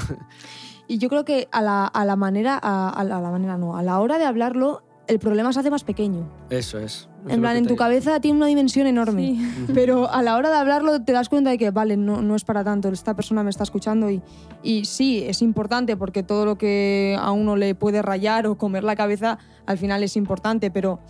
Y 0.87 0.99
yo 0.99 1.09
creo 1.09 1.25
que 1.25 1.49
a 1.53 1.61
la, 1.61 1.85
a 1.87 2.05
la 2.05 2.17
manera, 2.17 2.57
a 2.57 3.05
la 3.05 3.21
manera 3.21 3.59
no, 3.59 3.77
a 3.77 3.83
la 3.83 3.99
hora 4.01 4.19
de 4.19 4.25
hablarlo, 4.25 4.83
el 5.07 5.19
problema 5.19 5.53
se 5.53 5.61
hace 5.61 5.71
más 5.71 5.85
pequeño. 5.85 6.27
eso 6.51 6.79
es. 6.79 7.08
En 7.29 7.41
plan, 7.41 7.57
en 7.57 7.67
tu 7.67 7.75
cabeza 7.77 8.21
tiene 8.21 8.37
una 8.39 8.47
dimensión 8.47 8.87
enorme. 8.87 9.23
Sí. 9.27 9.67
Pero 9.75 10.11
a 10.11 10.23
la 10.23 10.37
hora 10.37 10.51
de 10.51 10.57
hablarlo 10.57 11.03
te 11.03 11.13
das 11.13 11.29
cuenta 11.29 11.51
de 11.51 11.59
que, 11.59 11.71
vale, 11.71 11.97
no, 11.97 12.23
no 12.23 12.37
es 12.37 12.45
para 12.45 12.63
tanto, 12.65 12.89
esta 12.89 13.15
persona 13.15 13.43
me 13.43 13.51
está 13.51 13.65
escuchando 13.65 14.09
y, 14.11 14.23
y 14.63 14.85
sí, 14.85 15.25
es 15.27 15.43
importante 15.43 15.97
porque 15.97 16.23
todo 16.23 16.45
lo 16.47 16.57
que 16.57 17.17
a 17.21 17.33
uno 17.33 17.57
le 17.57 17.75
puede 17.75 18.03
rayar 18.03 18.47
o 18.47 18.57
comer 18.57 18.85
la 18.85 18.95
cabeza 18.97 19.39
al 19.67 19.79
final 19.79 20.03
es 20.05 20.17
importante, 20.17 20.71
pero 20.71 21.01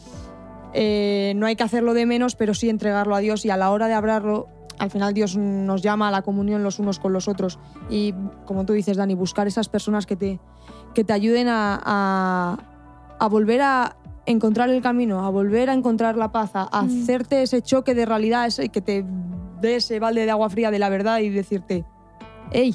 eh, 0.74 1.32
no 1.36 1.46
hay 1.46 1.56
que 1.56 1.62
hacerlo 1.62 1.94
de 1.94 2.06
menos, 2.06 2.34
pero 2.36 2.54
sí 2.54 2.68
entregarlo 2.68 3.14
a 3.14 3.20
Dios 3.20 3.44
y 3.44 3.50
a 3.50 3.56
la 3.56 3.70
hora 3.70 3.86
de 3.88 3.94
hablarlo, 3.94 4.48
al 4.78 4.90
final 4.90 5.14
Dios 5.14 5.36
nos 5.36 5.82
llama 5.82 6.08
a 6.08 6.10
la 6.10 6.22
comunión 6.22 6.62
los 6.62 6.78
unos 6.78 6.98
con 6.98 7.12
los 7.12 7.26
otros 7.28 7.58
y, 7.90 8.14
como 8.44 8.64
tú 8.64 8.72
dices, 8.72 8.96
Dani, 8.96 9.14
buscar 9.14 9.46
esas 9.46 9.68
personas 9.68 10.06
que 10.06 10.16
te, 10.16 10.40
que 10.94 11.04
te 11.04 11.12
ayuden 11.12 11.48
a, 11.48 11.80
a- 11.84 12.58
a 13.20 13.28
volver 13.28 13.60
a 13.62 13.96
encontrar 14.30 14.68
el 14.70 14.82
camino, 14.82 15.24
a 15.24 15.30
volver 15.30 15.70
a 15.70 15.74
encontrar 15.74 16.16
la 16.16 16.30
paz, 16.32 16.50
a, 16.54 16.64
Mm. 16.82 16.86
hacerte 17.02 17.42
ese 17.42 17.62
choque 17.62 17.94
de 17.94 18.04
realidad, 18.06 18.46
ese, 18.46 18.68
que 18.68 18.80
te 18.80 19.04
dé 19.60 19.76
ese 19.76 19.98
balde 20.00 20.24
de 20.24 20.30
agua 20.30 20.50
fría 20.50 20.70
de 20.70 20.78
la 20.78 20.88
verdad 20.88 21.18
y 21.20 21.28
decirte, 21.30 21.84
hey, 22.52 22.74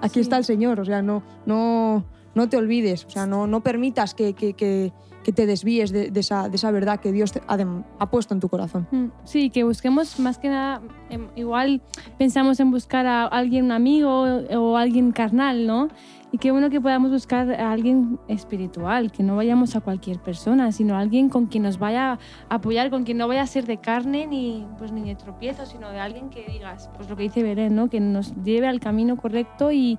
aquí 0.00 0.14
Sí. 0.14 0.20
está 0.20 0.36
el 0.38 0.44
Señor, 0.44 0.80
o 0.80 0.84
sea, 0.84 1.02
no, 1.02 1.22
no, 1.46 2.04
no 2.34 2.48
te 2.48 2.56
olvides, 2.56 3.04
o 3.04 3.10
sea, 3.10 3.26
no, 3.26 3.46
no 3.46 3.60
permitas 3.60 4.14
que, 4.14 4.32
que- 4.34 4.54
que- 4.54 4.92
que 5.22 5.32
te 5.32 5.44
desvíes 5.44 5.90
de, 5.92 6.10
de 6.10 6.20
esa, 6.20 6.48
de 6.48 6.56
esa 6.56 6.70
verdad 6.70 6.98
que 6.98 7.12
Dios 7.12 7.30
te 7.32 7.42
ha, 7.46 7.58
ha 7.98 8.10
puesto 8.10 8.32
en 8.32 8.40
tu 8.40 8.48
corazón. 8.48 8.86
Mm, 8.90 9.06
Sí, 9.24 9.50
que 9.50 9.64
busquemos 9.64 10.18
más 10.18 10.38
que 10.38 10.48
nada, 10.48 10.80
em, 11.10 11.26
igual 11.36 11.82
pensamos 12.16 12.58
en 12.58 12.70
buscar 12.70 13.04
a 13.06 13.26
alguien, 13.26 13.66
un 13.66 13.72
amigo 13.72 14.08
o 14.22 14.76
alguien 14.78 15.12
carnal, 15.12 15.66
¿no? 15.66 15.88
Y 16.32 16.38
qué 16.38 16.52
bueno 16.52 16.70
que 16.70 16.80
podamos 16.80 17.10
buscar 17.10 17.50
a 17.50 17.72
alguien 17.72 18.20
espiritual, 18.28 19.10
que 19.10 19.24
no 19.24 19.34
vayamos 19.34 19.74
a 19.74 19.80
cualquier 19.80 20.20
persona, 20.20 20.70
sino 20.70 20.94
a 20.94 21.00
alguien 21.00 21.28
con 21.28 21.46
quien 21.46 21.64
nos 21.64 21.78
vaya 21.78 22.12
a 22.48 22.54
apoyar, 22.54 22.90
con 22.90 23.02
quien 23.02 23.18
no 23.18 23.26
vaya 23.26 23.42
a 23.42 23.46
ser 23.46 23.66
de 23.66 23.78
carne 23.78 24.28
ni, 24.28 24.64
pues, 24.78 24.92
ni 24.92 25.02
de 25.02 25.16
tropiezo, 25.16 25.66
sino 25.66 25.90
de 25.90 25.98
alguien 25.98 26.30
que 26.30 26.46
digas, 26.46 26.88
pues 26.96 27.10
lo 27.10 27.16
que 27.16 27.24
dice 27.24 27.42
Belén, 27.42 27.74
¿no? 27.74 27.90
Que 27.90 27.98
nos 27.98 28.32
lleve 28.44 28.68
al 28.68 28.78
camino 28.78 29.16
correcto 29.16 29.72
y, 29.72 29.98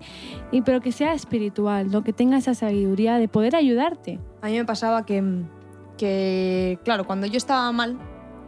y 0.54 0.62
pero 0.62 0.80
que 0.80 0.94
sea 0.94 1.14
espiritual, 1.14 1.92
¿no? 1.92 2.02
Que 2.02 2.14
tenga 2.14 2.38
esa 2.38 2.54
sabiduría 2.54 3.18
de 3.18 3.28
poder 3.28 3.56
ayudarte. 3.56 4.20
A 4.42 4.48
mí 4.48 4.54
me 4.54 4.64
pasaba 4.64 5.06
que, 5.06 5.44
que 5.98 6.80
claro, 6.86 7.06
cuando 7.06 7.28
yo 7.28 7.38
estaba 7.38 7.70
mal, 7.74 7.98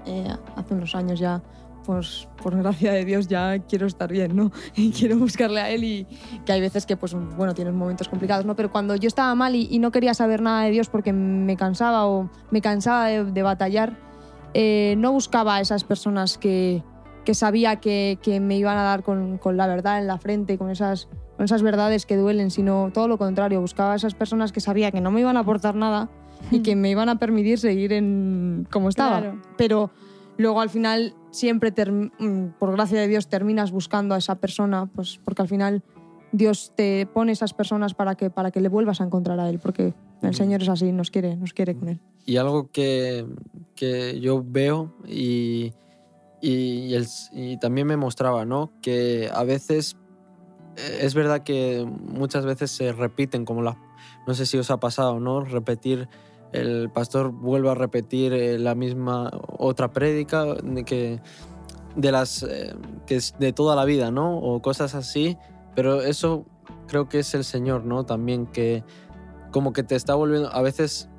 eh, 0.05 0.33
hace 0.55 0.73
unos 0.73 0.95
años 0.95 1.19
ya, 1.19 1.41
pues 1.85 2.27
por 2.41 2.55
gracia 2.57 2.93
de 2.93 3.05
Dios 3.05 3.27
ya 3.27 3.59
quiero 3.59 3.87
estar 3.87 4.11
bien, 4.11 4.35
¿no? 4.35 4.51
Y 4.75 4.91
quiero 4.91 5.17
buscarle 5.17 5.61
a 5.61 5.69
Él 5.69 5.83
y 5.83 6.07
que 6.45 6.51
hay 6.51 6.61
veces 6.61 6.85
que, 6.85 6.97
pues 6.97 7.13
bueno, 7.13 7.53
tienes 7.53 7.73
momentos 7.73 8.09
complicados, 8.09 8.45
¿no? 8.45 8.55
Pero 8.55 8.71
cuando 8.71 8.95
yo 8.95 9.07
estaba 9.07 9.33
mal 9.35 9.55
y, 9.55 9.67
y 9.69 9.79
no 9.79 9.91
quería 9.91 10.13
saber 10.13 10.41
nada 10.41 10.63
de 10.63 10.71
Dios 10.71 10.89
porque 10.89 11.13
me 11.13 11.55
cansaba 11.57 12.07
o 12.07 12.29
me 12.51 12.61
cansaba 12.61 13.07
de, 13.07 13.25
de 13.25 13.43
batallar, 13.43 13.97
eh, 14.53 14.95
no 14.97 15.11
buscaba 15.11 15.55
a 15.55 15.61
esas 15.61 15.83
personas 15.83 16.37
que, 16.37 16.83
que 17.25 17.33
sabía 17.33 17.77
que, 17.77 18.19
que 18.21 18.39
me 18.39 18.57
iban 18.57 18.77
a 18.77 18.83
dar 18.83 19.03
con, 19.03 19.37
con 19.37 19.57
la 19.57 19.67
verdad 19.67 19.99
en 19.99 20.07
la 20.07 20.17
frente, 20.17 20.57
con 20.57 20.69
esas, 20.69 21.07
con 21.35 21.45
esas 21.45 21.61
verdades 21.61 22.05
que 22.05 22.17
duelen, 22.17 22.51
sino 22.51 22.91
todo 22.93 23.07
lo 23.07 23.17
contrario, 23.17 23.61
buscaba 23.61 23.93
a 23.93 23.95
esas 23.95 24.13
personas 24.13 24.51
que 24.51 24.59
sabía 24.59 24.91
que 24.91 25.01
no 25.01 25.11
me 25.11 25.21
iban 25.21 25.37
a 25.37 25.41
aportar 25.41 25.75
nada 25.75 26.09
y 26.51 26.59
que 26.59 26.75
me 26.75 26.89
iban 26.89 27.09
a 27.09 27.17
permitir 27.17 27.59
seguir 27.59 27.93
en 27.93 28.67
como 28.71 28.89
estaba. 28.89 29.19
Claro. 29.19 29.41
Pero 29.57 29.91
luego 30.37 30.61
al 30.61 30.69
final 30.69 31.13
siempre, 31.31 31.71
mm, 31.71 32.57
por 32.59 32.71
gracia 32.71 32.99
de 32.99 33.07
Dios, 33.07 33.27
terminas 33.27 33.71
buscando 33.71 34.15
a 34.15 34.17
esa 34.17 34.35
persona, 34.35 34.87
pues 34.93 35.19
porque 35.23 35.41
al 35.41 35.47
final 35.47 35.83
Dios 36.31 36.73
te 36.75 37.05
pone 37.05 37.31
esas 37.31 37.53
personas 37.53 37.93
para 37.93 38.15
que, 38.15 38.29
para 38.29 38.49
que 38.51 38.59
le 38.61 38.69
vuelvas 38.69 39.01
a 39.01 39.03
encontrar 39.03 39.39
a 39.39 39.49
Él, 39.49 39.59
porque 39.59 39.93
el. 40.23 40.33
Señor 40.35 40.61
es 40.63 40.69
así, 40.69 40.91
nos 40.91 41.11
quiere, 41.11 41.35
nos 41.35 41.53
quiere 41.53 41.75
con 41.75 41.89
Él. 41.89 41.99
Y 42.25 42.37
algo 42.37 42.71
que, 42.71 43.25
que 43.75 44.19
yo 44.19 44.43
veo 44.45 44.93
y, 45.07 45.73
y, 46.41 46.93
el- 46.95 47.05
y 47.33 47.57
también 47.57 47.85
me 47.87 47.97
mostraba, 47.97 48.45
¿no? 48.45 48.71
Que 48.81 49.29
a 49.33 49.43
veces 49.43 49.95
eh, 50.77 50.99
es 51.01 51.13
verdad 51.13 51.43
que 51.43 51.85
muchas 51.85 52.45
veces 52.45 52.71
se 52.71 52.93
repiten, 52.93 53.45
como 53.45 53.61
la, 53.61 53.77
no 54.25 54.33
sé 54.33 54.45
si 54.45 54.57
os 54.57 54.71
ha 54.71 54.77
pasado, 54.79 55.19
¿no? 55.19 55.41
Repetir, 55.41 56.07
el 56.53 56.89
pastor 56.89 57.31
vuelve 57.31 57.69
a 57.69 57.75
repetir 57.75 58.33
eh, 58.33 58.57
la 58.59 58.75
misma 58.75 59.31
otra 59.57 59.91
prédica 59.91 60.45
que 60.85 61.19
de 61.95 62.11
las 62.11 62.43
eh, 62.43 62.75
que 63.05 63.15
es 63.15 63.35
de 63.39 63.53
toda 63.53 63.75
la 63.75 63.85
vida, 63.85 64.11
¿no? 64.11 64.37
O 64.37 64.61
cosas 64.61 64.95
así, 64.95 65.37
pero 65.75 66.01
eso 66.01 66.45
creo 66.87 67.09
que 67.09 67.19
es 67.19 67.33
el 67.33 67.43
Señor, 67.43 67.85
¿no? 67.85 68.05
También 68.05 68.45
que 68.45 68.83
como 69.51 69.73
que 69.73 69.83
te 69.83 69.95
está 69.95 70.15
volviendo, 70.15 70.51
a 70.51 70.61
veces 70.61 71.09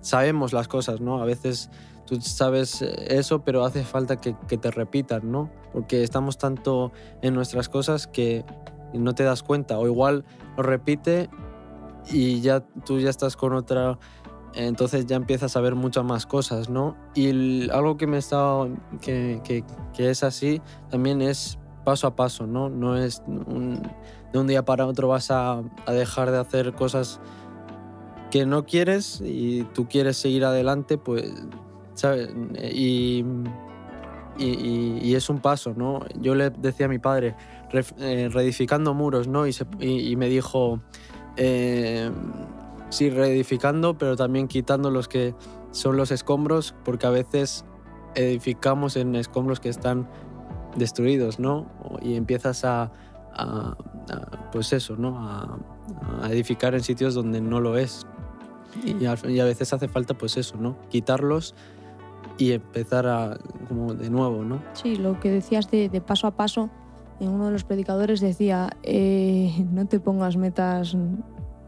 sabemos 0.00 0.52
las 0.52 0.68
cosas, 0.68 1.00
¿no? 1.00 1.22
A 1.22 1.24
veces 1.24 1.70
tú 2.06 2.20
sabes 2.20 2.82
eh, 2.82 2.92
eso, 3.08 3.42
pero 3.44 3.64
hace 3.64 3.84
falta 3.84 4.16
que, 4.16 4.36
que 4.48 4.58
te 4.58 4.70
repitan, 4.70 5.30
¿no? 5.30 5.50
Porque 5.72 6.02
estamos 6.02 6.38
tanto 6.38 6.92
en 7.22 7.34
nuestras 7.34 7.68
cosas 7.68 8.06
que 8.06 8.44
no 8.92 9.14
te 9.14 9.22
das 9.22 9.42
cuenta. 9.42 9.78
O 9.78 9.86
igual 9.86 10.24
lo 10.56 10.62
repite 10.62 11.30
y 12.08 12.40
ya 12.40 12.60
tú 12.60 12.98
ya 12.98 13.10
estás 13.10 13.36
con 13.36 13.52
otra, 13.52 13.98
entonces 14.54 15.06
ya 15.06 15.16
empiezas 15.16 15.56
a 15.56 15.60
ver 15.60 15.74
muchas 15.74 16.04
más 16.04 16.26
cosas, 16.26 16.68
¿no? 16.68 16.96
Y 17.14 17.70
algo 17.70 17.96
que 17.96 18.06
me 18.06 18.18
está, 18.18 18.66
que, 19.00 19.40
que, 19.44 20.10
es 20.10 20.22
así, 20.22 20.60
también 20.90 21.22
es 21.22 21.58
paso 21.84 22.06
a 22.06 22.16
paso, 22.16 22.46
¿no? 22.46 22.68
No 22.68 22.96
es 22.96 23.22
de 23.26 24.38
un 24.38 24.46
día 24.46 24.64
para 24.64 24.86
otro 24.86 25.08
vas 25.08 25.30
a, 25.30 25.62
a 25.86 25.92
dejar 25.92 26.30
de 26.30 26.38
hacer 26.38 26.72
cosas 26.72 27.20
que 28.30 28.46
no 28.46 28.64
quieres 28.64 29.20
y 29.24 29.64
tú 29.74 29.88
quieres 29.88 30.16
seguir 30.16 30.44
adelante, 30.44 30.98
pues, 30.98 31.32
¿sabes? 31.94 32.30
Y, 32.72 33.24
y, 34.38 35.14
es 35.14 35.28
un 35.28 35.40
paso, 35.40 35.74
¿no? 35.76 36.00
Yo 36.20 36.34
le 36.34 36.50
decía 36.50 36.86
a 36.86 36.88
mi 36.88 36.98
padre, 36.98 37.34
eh, 37.98 38.28
reedificando 38.32 38.94
muros, 38.94 39.28
¿no? 39.28 39.44
Y 39.46 40.16
me 40.16 40.28
dijo, 40.28 40.80
eh, 41.36 42.10
sí, 42.90 43.08
reedificando, 43.10 43.96
pero 43.96 44.16
también 44.16 44.46
quitando 44.48 44.90
los 44.90 45.08
que 45.08 45.34
son 45.70 45.96
los 45.96 46.10
escombros, 46.10 46.74
porque 46.84 47.06
a 47.06 47.10
veces 47.10 47.64
edificamos 48.14 48.96
en 48.96 49.14
escombros 49.16 49.60
que 49.60 49.68
están 49.68 50.08
destruidos, 50.76 51.38
¿no? 51.38 51.66
Y 52.02 52.14
empiezas 52.14 52.64
a, 52.64 52.90
a- 53.34 53.76
a, 54.12 54.50
pues 54.52 54.72
eso, 54.72 54.96
¿no? 54.96 55.16
A, 55.18 55.58
a 56.22 56.30
edificar 56.32 56.74
en 56.74 56.82
sitios 56.82 57.14
donde 57.14 57.40
no 57.40 57.60
lo 57.60 57.76
es. 57.78 58.06
Y 58.84 59.04
a, 59.06 59.16
y 59.28 59.40
a 59.40 59.44
veces 59.44 59.72
hace 59.72 59.88
falta, 59.88 60.14
pues 60.14 60.36
eso, 60.36 60.56
¿no? 60.56 60.76
Quitarlos 60.90 61.54
y 62.38 62.52
empezar 62.52 63.06
a, 63.06 63.36
como 63.68 63.94
de 63.94 64.10
nuevo, 64.10 64.44
¿no? 64.44 64.62
Sí, 64.74 64.96
lo 64.96 65.18
que 65.20 65.30
decías 65.30 65.70
de, 65.70 65.88
de 65.88 66.00
paso 66.00 66.26
a 66.26 66.30
paso, 66.32 66.70
uno 67.20 67.46
de 67.46 67.52
los 67.52 67.64
predicadores 67.64 68.20
decía, 68.20 68.70
eh, 68.82 69.66
no 69.72 69.86
te 69.86 70.00
pongas 70.00 70.36
metas 70.36 70.96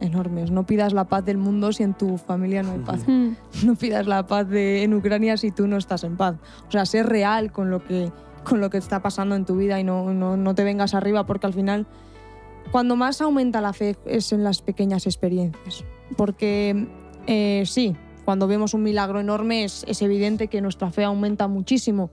enormes, 0.02 0.50
no 0.50 0.66
pidas 0.66 0.92
la 0.92 1.04
paz 1.04 1.24
del 1.24 1.38
mundo 1.38 1.72
si 1.72 1.82
en 1.82 1.94
tu 1.94 2.18
familia 2.18 2.62
no 2.62 2.72
hay 2.72 2.78
paz, 2.80 3.06
no 3.64 3.74
pidas 3.76 4.06
la 4.06 4.26
paz 4.26 4.48
de, 4.48 4.82
en 4.82 4.94
Ucrania 4.94 5.36
si 5.36 5.50
tú 5.50 5.66
no 5.66 5.76
estás 5.76 6.04
en 6.04 6.16
paz. 6.16 6.36
O 6.68 6.70
sea, 6.70 6.84
ser 6.86 7.06
real 7.06 7.52
con 7.52 7.70
lo 7.70 7.84
que, 7.84 8.10
con 8.44 8.60
lo 8.60 8.70
que 8.70 8.78
está 8.78 9.00
pasando 9.00 9.34
en 9.34 9.44
tu 9.44 9.56
vida 9.56 9.80
y 9.80 9.84
no, 9.84 10.12
no, 10.12 10.36
no 10.36 10.54
te 10.54 10.64
vengas 10.64 10.94
arriba 10.94 11.24
porque 11.26 11.46
al 11.46 11.54
final, 11.54 11.86
cuando 12.70 12.96
más 12.96 13.20
aumenta 13.20 13.60
la 13.60 13.72
fe 13.72 13.96
es 14.04 14.32
en 14.32 14.44
las 14.44 14.62
pequeñas 14.62 15.06
experiencias. 15.06 15.84
Porque 16.16 16.88
eh, 17.26 17.62
sí, 17.66 17.96
cuando 18.24 18.46
vemos 18.46 18.74
un 18.74 18.82
milagro 18.82 19.20
enorme 19.20 19.64
es, 19.64 19.84
es 19.88 20.02
evidente 20.02 20.48
que 20.48 20.60
nuestra 20.60 20.90
fe 20.90 21.04
aumenta 21.04 21.48
muchísimo 21.48 22.10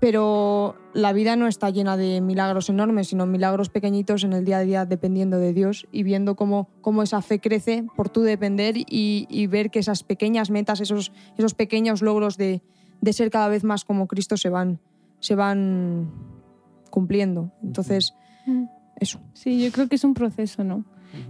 pero 0.00 0.76
la 0.94 1.12
vida 1.12 1.36
no 1.36 1.46
está 1.46 1.70
llena 1.70 1.96
de 1.96 2.20
milagros 2.20 2.68
enormes, 2.68 3.08
sino 3.08 3.26
milagros 3.26 3.68
pequeñitos 3.68 4.24
en 4.24 4.32
el 4.32 4.44
día 4.44 4.58
a 4.58 4.62
día 4.62 4.86
dependiendo 4.86 5.38
de 5.38 5.52
Dios 5.52 5.86
y 5.90 6.02
viendo 6.02 6.36
cómo, 6.36 6.68
cómo 6.80 7.02
esa 7.02 7.20
fe 7.22 7.40
crece 7.40 7.84
por 7.96 8.08
tu 8.08 8.22
depender 8.22 8.76
y, 8.76 9.26
y 9.28 9.46
ver 9.46 9.70
que 9.70 9.80
esas 9.80 10.02
pequeñas 10.02 10.50
metas, 10.50 10.80
esos, 10.80 11.12
esos 11.36 11.54
pequeños 11.54 12.02
logros 12.02 12.36
de, 12.36 12.62
de 13.00 13.12
ser 13.12 13.30
cada 13.30 13.48
vez 13.48 13.64
más 13.64 13.84
como 13.84 14.06
Cristo 14.06 14.36
se 14.36 14.48
van, 14.48 14.80
se 15.20 15.34
van 15.34 16.10
cumpliendo. 16.90 17.52
Entonces, 17.62 18.14
eso. 18.96 19.20
Sí, 19.32 19.62
yo 19.62 19.70
creo 19.72 19.88
que 19.88 19.96
es 19.96 20.04
un 20.04 20.14
proceso, 20.14 20.64
¿no? 20.64 20.84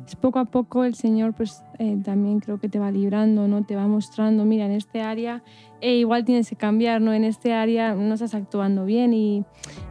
Es 0.06 0.16
poco 0.16 0.38
a 0.38 0.44
poco 0.46 0.84
el 0.84 0.94
Señor 0.94 1.34
pues 1.34 1.62
eh, 1.78 1.98
también 2.04 2.40
creo 2.40 2.58
que 2.58 2.68
te 2.68 2.78
va 2.78 2.90
librando, 2.90 3.46
¿no? 3.48 3.64
Te 3.64 3.76
va 3.76 3.86
mostrando, 3.86 4.44
mira, 4.44 4.66
en 4.66 4.72
este 4.72 5.00
área 5.00 5.42
eh, 5.80 5.96
igual 5.96 6.24
tienes 6.24 6.48
que 6.48 6.56
cambiar, 6.56 7.00
¿no? 7.00 7.12
En 7.12 7.24
este 7.24 7.52
área 7.52 7.94
no 7.94 8.14
estás 8.14 8.34
actuando 8.34 8.84
bien 8.84 9.12
y 9.14 9.44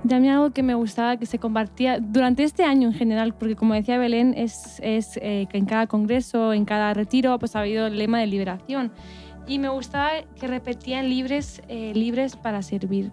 también 0.07 0.33
algo 0.33 0.51
que 0.51 0.63
me 0.63 0.73
gustaba 0.73 1.17
que 1.17 1.25
se 1.25 1.39
compartía 1.39 1.99
durante 1.99 2.43
este 2.43 2.63
año 2.63 2.89
en 2.89 2.93
general, 2.93 3.33
porque 3.33 3.55
como 3.55 3.73
decía 3.73 3.97
Belén, 3.97 4.33
es, 4.35 4.79
es 4.83 5.17
eh, 5.21 5.47
que 5.49 5.57
en 5.57 5.65
cada 5.65 5.87
congreso, 5.87 6.53
en 6.53 6.65
cada 6.65 6.93
retiro 6.93 7.37
pues 7.39 7.55
ha 7.55 7.61
habido 7.61 7.87
el 7.87 7.97
lema 7.97 8.19
de 8.19 8.27
liberación 8.27 8.91
y 9.47 9.59
me 9.59 9.69
gustaba 9.69 10.09
que 10.39 10.47
repetían 10.47 11.09
libres, 11.09 11.61
eh, 11.69 11.93
libres 11.95 12.35
para 12.35 12.61
servir. 12.61 13.11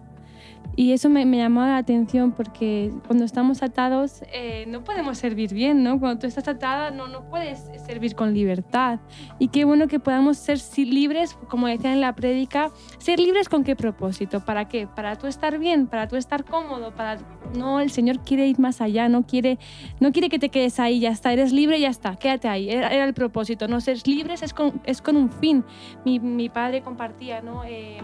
Y 0.77 0.93
eso 0.93 1.09
me, 1.09 1.25
me 1.25 1.37
llamó 1.37 1.61
la 1.63 1.77
atención 1.77 2.33
porque 2.33 2.93
cuando 3.07 3.25
estamos 3.25 3.63
atados 3.63 4.23
eh, 4.33 4.65
no 4.67 4.83
podemos 4.83 5.19
servir 5.19 5.55
bien, 5.55 5.85
¿no? 5.85 6.01
Cuando 6.01 6.21
tú 6.21 6.27
estás 6.27 6.49
atada 6.49 6.91
no, 6.91 7.07
no 7.07 7.29
puedes 7.29 7.61
servir 7.87 8.17
con 8.17 8.35
libertad. 8.35 8.99
Y 9.39 9.49
qué 9.49 9.65
bueno 9.65 9.87
que 9.87 10.01
podamos 10.01 10.37
ser 10.37 10.59
libres, 10.77 11.39
como 11.49 11.69
decía 11.69 11.93
en 11.93 12.01
la 12.01 12.15
prédica, 12.15 12.73
ser 12.99 13.21
libres 13.21 13.49
con 13.49 13.63
qué 13.63 13.77
propósito, 13.77 14.45
¿para 14.45 14.67
qué? 14.67 14.89
Para 14.89 15.17
tú 15.17 15.29
estar 15.29 15.59
bien, 15.59 15.87
para 15.87 16.09
tú 16.09 16.17
estar 16.17 16.45
cómodo, 16.45 16.93
para... 16.93 17.19
No, 17.57 17.79
el 17.79 17.91
Señor 17.91 18.21
quiere 18.21 18.49
ir 18.49 18.59
más 18.59 18.81
allá, 18.81 19.09
no 19.09 19.27
quiere, 19.27 19.59
no 20.01 20.11
quiere 20.11 20.29
que 20.29 20.41
te 20.41 20.49
quedes 20.49 20.81
ahí, 20.81 20.99
ya 20.99 21.11
está, 21.11 21.33
eres 21.33 21.53
libre, 21.53 21.79
ya 21.79 21.89
está, 21.89 22.17
quédate 22.17 22.49
ahí, 22.49 22.69
era, 22.69 22.89
era 22.89 23.05
el 23.05 23.15
propósito, 23.15 23.69
no 23.69 23.81
ser 23.81 23.99
libres 24.09 24.43
es 24.43 24.53
con, 24.53 24.81
es 24.85 25.01
con 25.01 25.17
un 25.17 25.31
fin. 25.31 25.65
Mi, 26.05 26.19
mi 26.19 26.49
padre 26.49 26.83
compartía, 26.83 27.43
¿no? 27.43 27.63
Eh, 27.65 27.99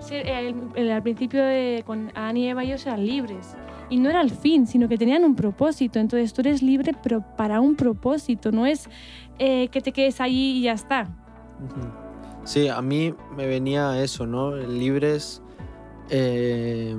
ser- 0.00 0.26
el- 0.26 0.54
el- 0.74 0.90
al 0.90 1.02
principio 1.02 1.42
de, 1.42 1.82
con 1.86 2.10
Adán 2.14 2.36
y 2.36 2.48
Eva 2.48 2.62
ellos 2.64 2.84
eran 2.86 3.06
libres. 3.06 3.56
Y 3.88 3.98
no 3.98 4.08
era 4.08 4.20
el 4.20 4.30
fin, 4.30 4.66
sino 4.66 4.88
que 4.88 4.96
tenían 4.96 5.24
un 5.24 5.34
propósito. 5.34 5.98
Entonces 5.98 6.32
tú 6.32 6.42
eres 6.42 6.62
libre, 6.62 6.92
pero 7.02 7.24
para 7.36 7.60
un 7.60 7.74
propósito. 7.76 8.52
No 8.52 8.64
es 8.66 8.88
eh, 9.38 9.68
que 9.68 9.80
te 9.80 9.92
quedes 9.92 10.20
allí 10.20 10.58
y 10.58 10.62
ya 10.62 10.72
está. 10.72 11.08
Sí, 12.44 12.68
a 12.68 12.80
mí 12.82 13.14
me 13.36 13.46
venía 13.46 14.00
eso, 14.02 14.26
¿no? 14.26 14.54
Libres 14.56 15.42
eh, 16.08 16.94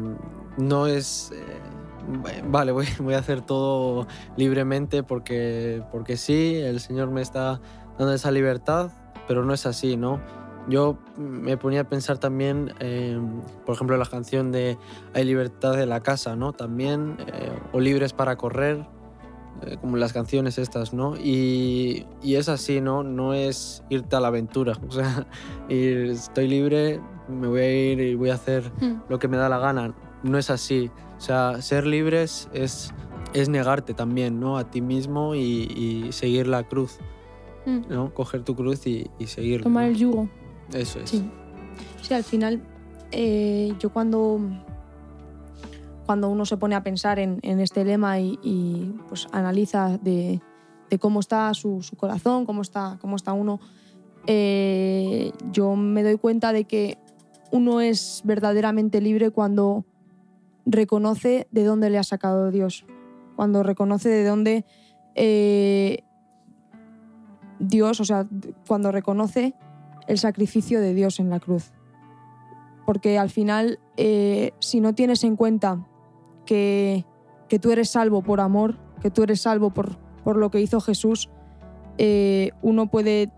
no 0.58 0.88
es... 0.88 1.32
eh, 1.34 2.42
vale, 2.48 2.72
voy, 2.72 2.86
voy 3.00 3.14
a 3.14 3.20
hacer 3.20 3.42
todo 3.42 4.08
libremente 4.38 5.02
porque, 5.04 5.84
porque 5.92 6.18
sí, 6.18 6.56
el 6.56 6.80
Señor 6.80 7.10
me 7.10 7.22
está 7.22 7.60
dando 7.98 8.14
esa 8.14 8.32
libertad, 8.32 8.92
pero 9.28 9.44
no 9.46 9.54
es 9.54 9.66
así, 9.66 9.98
¿no? 9.98 10.20
Yo 10.68 10.98
me 11.18 11.58
ponía 11.58 11.82
a 11.82 11.84
pensar 11.86 12.18
también, 12.18 12.74
eh, 12.80 13.20
por 13.66 13.76
ejemplo, 13.76 13.98
la 13.98 14.06
canción 14.06 14.52
de 14.52 14.78
Hay 15.14 15.26
libertad 15.26 15.76
de 15.76 15.86
la 15.86 16.02
casa, 16.02 16.36
¿no? 16.36 16.54
También, 16.54 17.18
eh, 17.28 17.52
o 17.72 17.80
libres 17.80 18.14
para 18.14 18.36
correr, 18.36 18.86
eh, 19.64 19.78
como 19.82 19.98
las 19.98 20.14
canciones 20.14 20.58
estas, 20.58 20.94
¿no? 20.94 21.16
Y, 21.18 22.06
y 22.22 22.36
es 22.36 22.48
así, 22.48 22.80
¿no? 22.80 23.04
No 23.04 23.34
es 23.34 23.84
irte 23.90 24.16
a 24.16 24.20
la 24.20 24.28
aventura, 24.28 24.78
o 24.88 24.92
sea, 24.92 25.26
ir, 25.68 26.12
estoy 26.12 26.48
libre, 26.48 27.02
me 27.28 27.48
voy 27.48 27.62
a 27.62 27.92
ir 27.92 28.00
y 28.00 28.16
voy 28.16 28.30
a 28.30 28.36
hacer 28.36 28.72
lo 29.10 29.20
que 29.20 29.28
me 29.28 29.38
da 29.38 29.50
la 29.50 29.58
gana. 29.58 29.96
No 30.24 30.38
es 30.38 30.50
así. 30.50 30.92
O 31.18 31.22
sea, 31.22 31.62
ser 31.62 31.88
libres 31.88 32.50
es, 32.54 32.94
es 33.34 33.50
negarte 33.50 33.94
también, 33.94 34.40
¿no? 34.40 34.58
A 34.58 34.70
ti 34.70 34.82
mismo 34.82 35.34
y, 35.34 35.40
y 35.76 36.12
seguir 36.12 36.48
la 36.48 36.64
cruz, 36.64 37.00
Mm. 37.66 37.82
¿no? 37.90 38.14
Coger 38.14 38.44
tu 38.44 38.56
cruz 38.56 38.88
y, 38.88 39.10
y 39.20 39.28
seguirla. 39.28 39.64
Tomar 39.64 39.84
¿no? 39.86 39.90
el 39.92 39.98
yugo. 39.98 40.30
Eso 40.74 41.00
es. 41.00 41.10
Sí. 41.10 41.24
Sí, 42.02 42.14
al 42.14 42.24
final, 42.24 42.62
eh, 43.12 43.74
yo 43.80 43.92
cuando, 43.92 44.40
cuando 46.06 46.30
uno 46.30 46.46
se 46.46 46.58
pone 46.58 46.76
a 46.76 46.84
pensar 46.84 47.20
en, 47.20 47.40
este 47.44 47.86
lema 47.86 48.20
y, 48.20 48.96
pues 49.08 49.28
analiza 49.32 49.98
de, 50.02 50.42
cómo 51.00 51.20
está 51.20 51.54
su, 51.54 51.82
su 51.82 51.96
corazón, 51.96 52.46
cómo 52.46 52.62
está, 52.62 52.98
cómo 53.00 53.16
está 53.16 53.34
uno, 53.34 53.60
eh, 54.28 55.32
yo 55.52 55.76
me 55.76 56.04
doy 56.04 56.18
cuenta 56.18 56.54
de 56.54 56.66
que 56.66 56.98
uno 57.52 57.82
es 57.82 58.22
verdaderamente 58.24 59.02
libre 59.02 59.32
cuando 59.32 59.86
reconoce 60.66 61.48
de 61.52 61.64
dónde 61.64 61.90
le 61.90 61.98
ha 61.98 62.04
sacado 62.04 62.52
Dios, 62.52 62.86
cuando 63.36 63.64
reconoce 63.64 64.10
de 64.10 64.26
dónde 64.26 64.66
eh, 65.16 66.04
Dios, 67.60 68.00
o 68.00 68.06
sea, 68.06 68.28
cuando 68.68 68.92
reconoce 68.92 69.56
el 70.12 70.18
sacrificio 70.18 70.82
de 70.82 70.94
Dios 70.94 71.22
en 71.22 71.30
la 71.30 71.40
cruz. 71.40 71.72
Porque 72.86 73.18
al 73.18 73.30
final, 73.30 73.80
eh, 73.96 74.52
si 74.60 74.82
no 74.82 74.94
tienes 74.94 75.24
en 75.24 75.38
cuenta 75.38 75.88
que, 76.46 77.06
que 77.48 77.60
tú 77.60 77.72
eres 77.72 77.92
salvo 77.92 78.22
por 78.22 78.42
amor, 78.42 78.78
que 79.02 79.10
tú 79.10 79.24
eres 79.24 79.40
salvo 79.40 79.70
por, 79.70 79.98
por 80.26 80.36
lo 80.36 80.52
que 80.52 80.60
hizo 80.60 80.82
Jesús, 80.82 81.30
eh, 81.98 82.52
uno 82.62 82.88
puede 82.88 83.30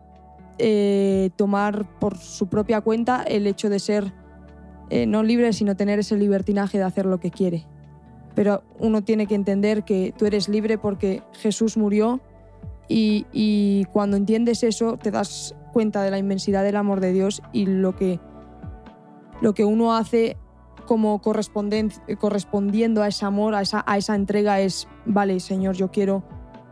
eh, 0.58 1.30
tomar 1.36 2.00
por 2.00 2.18
su 2.18 2.48
propia 2.48 2.82
cuenta 2.82 3.22
el 3.22 3.46
hecho 3.46 3.70
de 3.70 3.80
ser 3.80 4.12
no 5.08 5.24
libre, 5.24 5.54
sino 5.54 5.76
tener 5.76 5.98
ese 5.98 6.16
libertinaje 6.18 6.78
de 6.78 6.84
hacer 6.84 7.08
lo 7.08 7.20
que 7.20 7.32
quiere. 7.32 7.66
Pero 8.36 8.64
uno 8.78 9.04
tiene 9.04 9.26
que 9.26 9.34
entender 9.34 9.84
que 9.84 10.14
tú 10.16 10.28
eres 10.28 10.50
libre 10.50 10.78
porque 10.78 11.24
Jesús 11.34 11.78
murió 11.78 12.22
y, 12.88 13.26
y 13.32 13.86
cuando 13.86 14.18
entiendes 14.18 14.62
eso 14.62 14.98
te 14.98 15.10
das 15.10 15.56
cuenta 15.74 16.02
de 16.02 16.12
la 16.12 16.18
inmensidad 16.18 16.64
del 16.64 16.78
amor 16.78 17.02
de 17.02 17.12
Dios 17.12 17.42
y 17.52 17.66
lo 17.66 17.94
que, 17.96 18.22
lo 19.42 19.54
que 19.54 19.66
uno 19.66 19.94
hace 19.96 20.38
como 20.86 21.22
correspondiendo 21.22 23.02
a 23.04 23.08
ese 23.08 23.26
amor, 23.26 23.56
a 23.56 23.62
esa, 23.62 23.84
a 23.86 23.98
esa 23.98 24.16
entrega 24.16 24.62
es, 24.62 24.88
vale, 25.06 25.40
Señor, 25.42 25.76
yo 25.76 25.92
quiero 25.92 26.24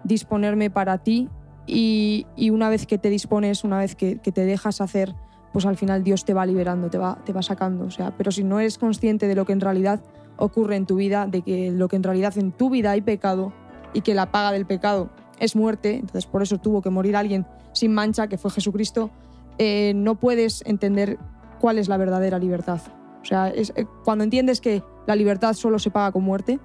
disponerme 0.04 0.70
para 0.70 1.00
ti 1.00 1.30
y, 1.68 2.28
y 2.36 2.50
una 2.50 2.70
vez 2.70 2.86
que 2.86 2.98
te 2.98 3.10
dispones, 3.10 3.64
una 3.64 3.80
vez 3.80 3.96
que, 3.96 4.20
que 4.20 4.32
te 4.32 4.46
dejas 4.46 4.82
hacer, 4.82 5.16
pues 5.54 5.66
al 5.66 5.78
final 5.78 6.04
Dios 6.04 6.26
te 6.26 6.34
va 6.34 6.46
liberando, 6.46 6.90
te 6.90 6.98
va, 6.98 7.20
te 7.26 7.34
va 7.34 7.42
sacando. 7.42 7.86
O 7.86 7.92
sea, 7.92 8.16
pero 8.18 8.32
si 8.32 8.44
no 8.44 8.60
eres 8.60 8.78
consciente 8.78 9.28
de 9.28 9.36
lo 9.36 9.46
que 9.46 9.54
en 9.54 9.62
realidad 9.62 10.02
ocurre 10.38 10.76
en 10.76 10.86
tu 10.86 10.96
vida, 10.96 11.28
de 11.28 11.42
que 11.42 11.72
lo 11.72 11.88
que 11.88 11.96
en 11.96 12.04
realidad 12.04 12.38
en 12.38 12.52
tu 12.52 12.70
vida 12.70 12.92
hay 12.92 13.02
pecado 13.02 13.54
y 13.94 14.02
que 14.02 14.14
la 14.14 14.32
paga 14.32 14.52
del 14.52 14.66
pecado 14.66 15.10
es 15.42 15.56
muerte, 15.56 15.96
entonces 15.96 16.26
por 16.26 16.42
eso 16.42 16.58
tuvo 16.60 16.82
que 16.82 16.90
morir 16.90 17.16
alguien 17.18 17.46
sin 17.74 17.94
mancha, 17.94 18.28
que 18.28 18.38
fue 18.38 18.52
Jesucristo, 18.52 19.10
eh, 19.58 19.92
no 19.96 20.16
puedes 20.16 20.64
entender 20.66 21.18
cuál 21.60 21.78
es 21.80 21.90
la 21.90 21.98
verdadera 21.98 22.40
libertad. 22.40 22.80
O 23.22 23.26
sea, 23.26 23.50
es, 23.50 23.74
eh, 23.76 23.86
cuando 24.06 24.24
entiendes 24.24 24.62
que 24.62 24.84
la 25.08 25.16
libertad 25.16 25.54
solo 25.54 25.80
se 25.80 25.92
paga 25.92 26.12
con 26.12 26.24
muerte, 26.24 26.60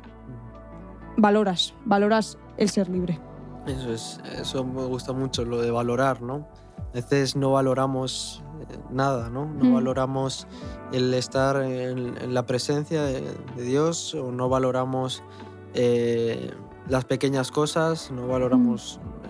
valoras, 1.16 1.74
valoras 1.84 2.38
el 2.56 2.68
ser 2.68 2.88
libre. 2.88 3.18
Eso 3.66 3.92
es, 3.92 4.20
eso 4.40 4.64
me 4.64 4.84
gusta 4.84 5.12
mucho, 5.12 5.44
lo 5.44 5.60
de 5.60 5.70
valorar, 5.70 6.22
¿no? 6.22 6.46
A 6.90 6.92
veces 6.94 7.34
no 7.36 7.52
valoramos 7.52 8.42
eh, 8.70 8.78
nada, 8.90 9.28
¿no? 9.28 9.46
No 9.46 9.64
Mm. 9.66 9.74
valoramos 9.74 10.46
el 10.92 11.12
estar 11.14 11.56
en, 11.62 12.16
en 12.18 12.34
la 12.34 12.46
presencia 12.46 13.02
de, 13.02 13.22
de 13.56 13.62
Dios 13.64 14.14
o 14.14 14.30
no 14.32 14.48
valoramos 14.48 15.22
eh, 15.74 16.50
las 16.88 17.04
pequeñas 17.04 17.50
cosas, 17.50 18.10
no 18.10 18.26
valoramos 18.28 19.00
eh, 19.24 19.28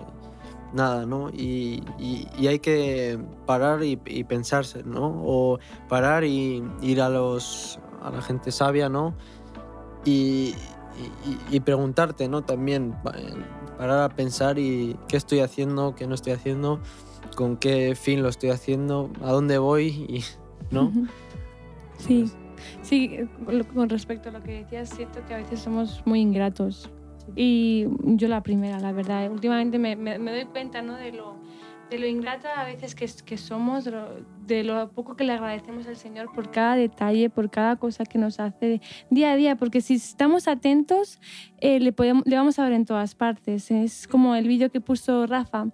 nada, 0.73 1.05
¿no? 1.05 1.29
Y, 1.29 1.81
y- 1.97 2.27
y 2.37 2.47
hay 2.47 2.59
que 2.59 3.19
parar 3.45 3.83
y, 3.83 3.99
y 4.05 4.23
pensarse, 4.23 4.83
¿no? 4.83 5.07
O 5.25 5.59
parar 5.89 6.23
y 6.23 6.63
ir 6.81 7.01
a, 7.01 7.09
los, 7.09 7.79
a 8.01 8.11
la 8.11 8.21
gente 8.21 8.51
sabia, 8.51 8.89
¿no? 8.89 9.13
Y, 10.05 10.55
preguntarte, 11.65 12.27
¿no? 12.27 12.43
También 12.43 12.93
pa- 13.03 13.13
parar 13.77 14.03
a 14.03 14.09
pensar 14.15 14.57
y 14.57 14.97
qué 15.07 15.17
estoy 15.17 15.39
haciendo, 15.41 15.95
qué 15.95 16.07
no 16.07 16.15
estoy 16.15 16.33
haciendo, 16.33 16.79
con 17.35 17.57
qué 17.57 17.93
fin 17.95 18.23
lo 18.23 18.29
estoy 18.29 18.49
haciendo, 18.51 19.09
a 19.21 19.31
dónde 19.31 19.57
voy, 19.57 19.87
y, 19.87 20.23
¿no? 20.71 20.91
Sí, 21.99 22.31
sí, 22.81 23.17
con 23.73 23.89
respecto 23.89 24.29
a 24.29 24.31
lo 24.31 24.41
que 24.41 24.63
decías, 24.63 24.89
siento 24.89 25.19
que 25.27 25.33
a 25.33 25.37
veces 25.37 25.59
somos 25.59 26.01
muy 26.05 26.21
ingratos. 26.21 26.89
Y 27.35 27.85
yo 28.03 28.27
la 28.27 28.41
primera, 28.41 28.79
la 28.79 28.91
verdad. 28.91 29.29
Últimamente 29.31 29.77
me, 29.79 29.95
me- 29.95 30.17
doy 30.19 30.45
cuenta 30.45 30.81
¿no? 30.81 30.95
de, 30.95 31.11
lo, 31.11 31.35
de 31.89 31.99
lo 31.99 32.07
ingrata 32.07 32.59
a 32.59 32.65
veces 32.65 32.95
que, 32.95 33.37
somos, 33.37 33.85
de 33.85 33.91
lo, 33.91 34.07
de 34.45 34.63
lo 34.63 34.89
poco 34.91 35.15
que 35.15 35.23
le 35.23 35.33
agradecemos 35.33 35.87
al 35.87 35.97
Señor 35.97 36.31
por 36.33 36.51
cada 36.51 36.75
detalle, 36.75 37.29
por 37.29 37.49
cada 37.49 37.75
cosa 37.75 38.05
que 38.05 38.17
nos 38.17 38.39
hace 38.39 38.81
día 39.09 39.31
a 39.31 39.35
día. 39.35 39.55
Porque 39.55 39.81
si 39.81 39.95
estamos 39.95 40.47
atentos, 40.47 41.19
eh, 41.59 41.79
le, 41.79 41.91
podemos, 41.93 42.23
le 42.25 42.35
vamos 42.35 42.57
a 42.59 42.63
ver 42.63 42.73
en 42.73 42.85
todas 42.85 43.15
partes. 43.15 43.71
Es 43.71 44.07
como 44.07 44.35
el 44.35 44.47
vídeo 44.47 44.71
que 44.71 44.81
puso 44.81 45.27
Rafa 45.27 45.67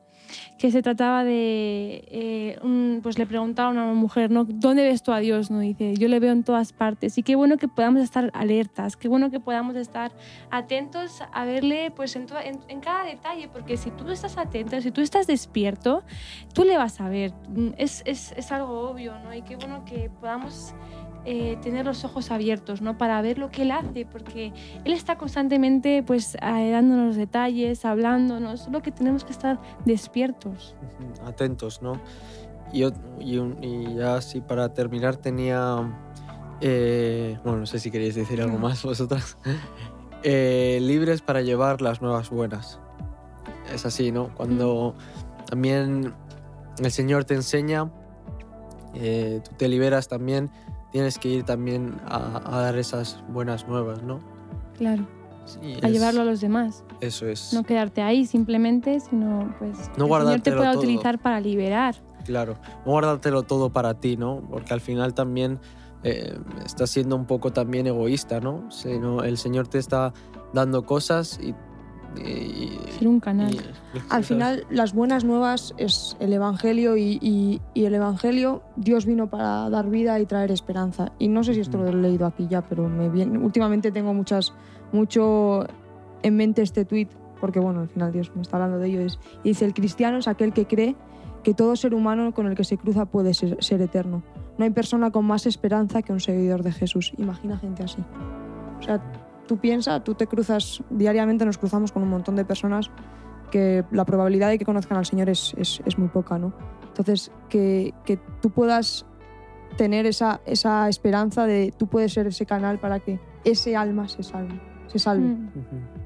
que 0.57 0.71
se 0.71 0.81
trataba 0.81 1.23
de, 1.23 2.03
eh, 2.09 2.59
un- 2.63 2.99
pues 3.03 3.17
le 3.19 3.25
preguntaban 3.25 3.77
a 3.77 3.83
una 3.85 3.93
mujer, 3.93 4.31
¿no? 4.31 4.45
¿Dónde 4.45 4.83
ves 4.83 5.03
tú 5.03 5.11
a 5.11 5.19
Dios? 5.19 5.51
¿no? 5.51 5.59
Dice, 5.59 5.93
yo 5.95 6.07
le 6.07 6.19
veo 6.19 6.31
en 6.31 6.43
todas 6.43 6.73
partes. 6.73 7.17
Y 7.17 7.23
qué 7.23 7.35
bueno 7.35 7.57
que 7.57 7.67
podamos 7.67 8.01
estar 8.01 8.29
alertas, 8.33 8.95
qué 8.97 9.07
bueno 9.07 9.29
que 9.31 9.39
podamos 9.39 9.75
estar 9.75 10.11
atentos 10.51 11.21
a 11.31 11.45
verle 11.45 11.91
pues 11.95 12.15
en, 12.15 12.25
toda- 12.25 12.43
en, 12.43 12.59
en 12.67 12.79
cada 12.79 13.03
detalle, 13.05 13.47
porque 13.47 13.77
si 13.77 13.91
tú 13.91 14.09
estás 14.09 14.37
atento, 14.37 14.79
si 14.81 14.91
tú 14.91 15.01
estás 15.01 15.27
despierto, 15.27 16.03
tú 16.53 16.63
le 16.63 16.77
vas 16.77 16.99
a 17.01 17.09
ver. 17.09 17.33
Mm, 17.49 17.69
Es, 17.77 18.01
es, 18.05 18.31
es 18.37 18.51
algo 18.51 18.89
obvio, 18.89 19.13
¿no? 19.19 19.33
Y 19.33 19.41
qué 19.41 19.55
bueno 19.55 19.83
que 19.85 20.09
podamos 20.19 20.73
eh, 21.25 21.57
tener 21.61 21.85
los 21.85 22.03
ojos 22.05 22.31
abiertos, 22.31 22.81
¿no? 22.81 22.97
Para 22.97 23.21
ver 23.21 23.37
lo 23.37 23.49
que 23.49 23.61
Él 23.63 23.71
hace, 23.71 24.05
porque 24.05 24.51
Él 24.83 24.91
está 24.93 25.17
constantemente 25.17 26.03
pues 26.03 26.35
eh, 26.35 26.69
dándonos 26.71 27.15
detalles, 27.15 27.85
hablándonos, 27.85 28.61
solo 28.61 28.81
que 28.81 28.91
tenemos 28.91 29.23
que 29.23 29.31
estar 29.31 29.59
despiertos. 29.85 30.75
Atentos, 31.25 31.81
¿no? 31.81 31.99
Y, 32.73 32.83
y, 33.19 33.37
y 33.61 33.95
ya 33.95 34.15
así 34.15 34.41
para 34.41 34.73
terminar 34.73 35.15
tenía, 35.17 35.77
eh, 36.61 37.37
bueno, 37.43 37.59
no 37.59 37.65
sé 37.65 37.79
si 37.79 37.91
queréis 37.91 38.15
decir 38.15 38.41
algo 38.41 38.53
No. 38.57 38.67
más 38.67 38.83
vosotras, 38.83 39.37
Eh, 40.25 40.79
libres 40.81 41.21
para 41.21 41.41
llevar 41.41 41.81
las 41.81 42.01
nuevas 42.01 42.29
buenas. 42.29 42.79
Es 43.73 43.85
así, 43.85 44.09
¿no? 44.13 44.33
Cuando 44.35 44.95
también 45.49 46.13
el 46.81 46.91
Señor 46.91 47.25
te 47.25 47.33
enseña, 47.33 47.91
eh, 48.95 49.41
tú 49.43 49.51
te 49.57 49.67
liberas 49.67 50.07
también, 50.07 50.49
tienes 50.93 51.17
que 51.19 51.27
ir 51.27 51.43
también 51.43 51.99
a, 52.05 52.41
a 52.57 52.61
dar 52.61 52.77
esas 52.77 53.21
buenas 53.27 53.67
nuevas, 53.67 54.01
¿no? 54.03 54.19
Claro, 54.77 55.05
Y 55.61 55.73
a 55.73 55.87
es- 55.87 55.91
llevarlo 55.91 56.21
a 56.21 56.23
los 56.25 56.39
demás. 56.39 56.85
Eso 57.01 57.27
es. 57.27 57.51
No 57.51 57.63
quedarte 57.63 58.01
ahí 58.01 58.25
simplemente, 58.25 59.01
sino 59.01 59.53
pues 59.59 59.91
No 59.97 60.05
el 60.17 60.23
Señor 60.23 60.41
te 60.41 60.51
pueda 60.53 60.71
todo. 60.71 60.81
utilizar 60.81 61.19
para 61.19 61.41
liberar. 61.41 61.95
Claro, 62.23 62.55
no 62.85 62.91
guardártelo 62.93 63.43
todo 63.43 63.73
para 63.73 63.95
ti, 63.95 64.15
¿no? 64.15 64.41
Porque 64.49 64.73
al 64.73 64.79
final 64.79 65.13
también 65.13 65.59
eh, 66.03 66.37
estás 66.65 66.89
siendo 66.91 67.15
un 67.17 67.25
poco 67.25 67.51
también 67.51 67.85
egoísta, 67.87 68.39
¿no? 68.39 68.71
Sino 68.71 69.23
el 69.23 69.37
Señor 69.37 69.67
te 69.67 69.79
está 69.79 70.13
dando 70.53 70.85
cosas 70.85 71.39
y... 71.41 71.53
y- 72.17 72.79
Ser 72.97 73.07
un 73.07 73.19
canal. 73.19 73.53
y- 73.53 73.59
Al 74.09 74.23
final, 74.23 74.65
las 74.69 74.93
buenas 74.93 75.23
nuevas 75.23 75.73
es 75.77 76.15
el 76.19 76.33
Evangelio 76.33 76.95
y, 76.97 77.17
y- 77.21 77.61
y 77.73 77.85
el 77.85 77.93
Evangelio, 77.95 78.61
Dios 78.75 79.05
vino 79.05 79.29
para 79.29 79.69
dar 79.69 79.89
vida 79.89 80.19
y 80.19 80.25
traer 80.25 80.51
esperanza. 80.51 81.11
Y 81.19 81.27
no 81.27 81.43
sé 81.43 81.53
si 81.53 81.59
esto 81.61 81.77
lo 81.77 81.87
he 81.87 81.93
leído 81.93 82.25
aquí 82.25 82.47
ya, 82.49 82.61
pero 82.61 82.87
me 82.89 83.09
viene, 83.09 83.37
últimamente 83.37 83.91
tengo 83.91 84.13
muchas, 84.13 84.53
mucho 84.91 85.65
en 86.21 86.35
mente 86.37 86.61
este 86.61 86.85
tuit, 86.85 87.11
porque 87.41 87.59
bueno, 87.59 87.81
al 87.81 87.89
final 87.89 88.11
Dios 88.11 88.31
me 88.35 88.41
está 88.41 88.57
hablando 88.57 88.77
de 88.79 88.87
ello. 88.87 89.01
Es, 89.01 89.19
y 89.43 89.49
dice, 89.49 89.65
el 89.65 89.73
cristiano 89.73 90.17
es 90.17 90.27
aquel 90.27 90.53
que 90.53 90.65
cree 90.65 90.95
que 91.43 91.53
todo 91.53 91.75
ser 91.75 91.93
humano 91.93 92.33
con 92.33 92.47
el 92.47 92.55
que 92.55 92.63
se 92.63 92.77
cruza 92.77 93.05
puede 93.05 93.33
ser, 93.33 93.57
ser 93.61 93.81
eterno. 93.81 94.23
No 94.57 94.63
hay 94.63 94.69
persona 94.71 95.11
con 95.11 95.25
más 95.25 95.45
esperanza 95.45 96.01
que 96.03 96.13
un 96.13 96.19
seguidor 96.21 96.63
de 96.63 96.71
Jesús. 96.71 97.11
Imagina 97.17 97.57
gente 97.57 97.83
así. 97.83 98.01
O 98.79 98.81
sea, 98.83 99.01
tú 99.53 99.59
piensas, 99.59 100.03
tú 100.03 100.15
te 100.15 100.25
cruzas, 100.25 100.81
diariamente 100.89 101.45
nos 101.45 101.57
cruzamos 101.59 101.91
con 101.91 102.01
un 102.01 102.09
montón 102.09 102.35
de 102.35 102.43
personas 102.43 102.89
que 103.51 103.85
la 103.91 104.03
probabilidad 104.03 104.49
de 104.49 104.57
que 104.57 104.65
conozcan 104.65 104.97
al 104.97 105.05
Señor 105.05 105.29
es, 105.29 105.53
es- 105.57 105.79
es 105.85 105.97
muy 105.99 106.07
poca, 106.07 106.39
¿no? 106.39 106.53
Entonces, 106.87 107.31
que, 107.49 107.93
que 108.03 108.17
tú 108.41 108.49
puedas 108.49 109.05
tener 109.77 110.07
esa, 110.07 110.41
esa 110.45 110.89
esperanza 110.89 111.45
de 111.45 111.71
tú 111.77 111.85
puedes 111.87 112.13
ser 112.13 112.25
ese 112.27 112.45
canal 112.47 112.79
para 112.79 112.99
que 112.99 113.19
ese 113.43 113.75
alma 113.75 114.07
se 114.07 114.23
salve. 114.23 114.59
Se 114.87 114.97
salve. 114.97 115.27
Mm. 115.27 115.49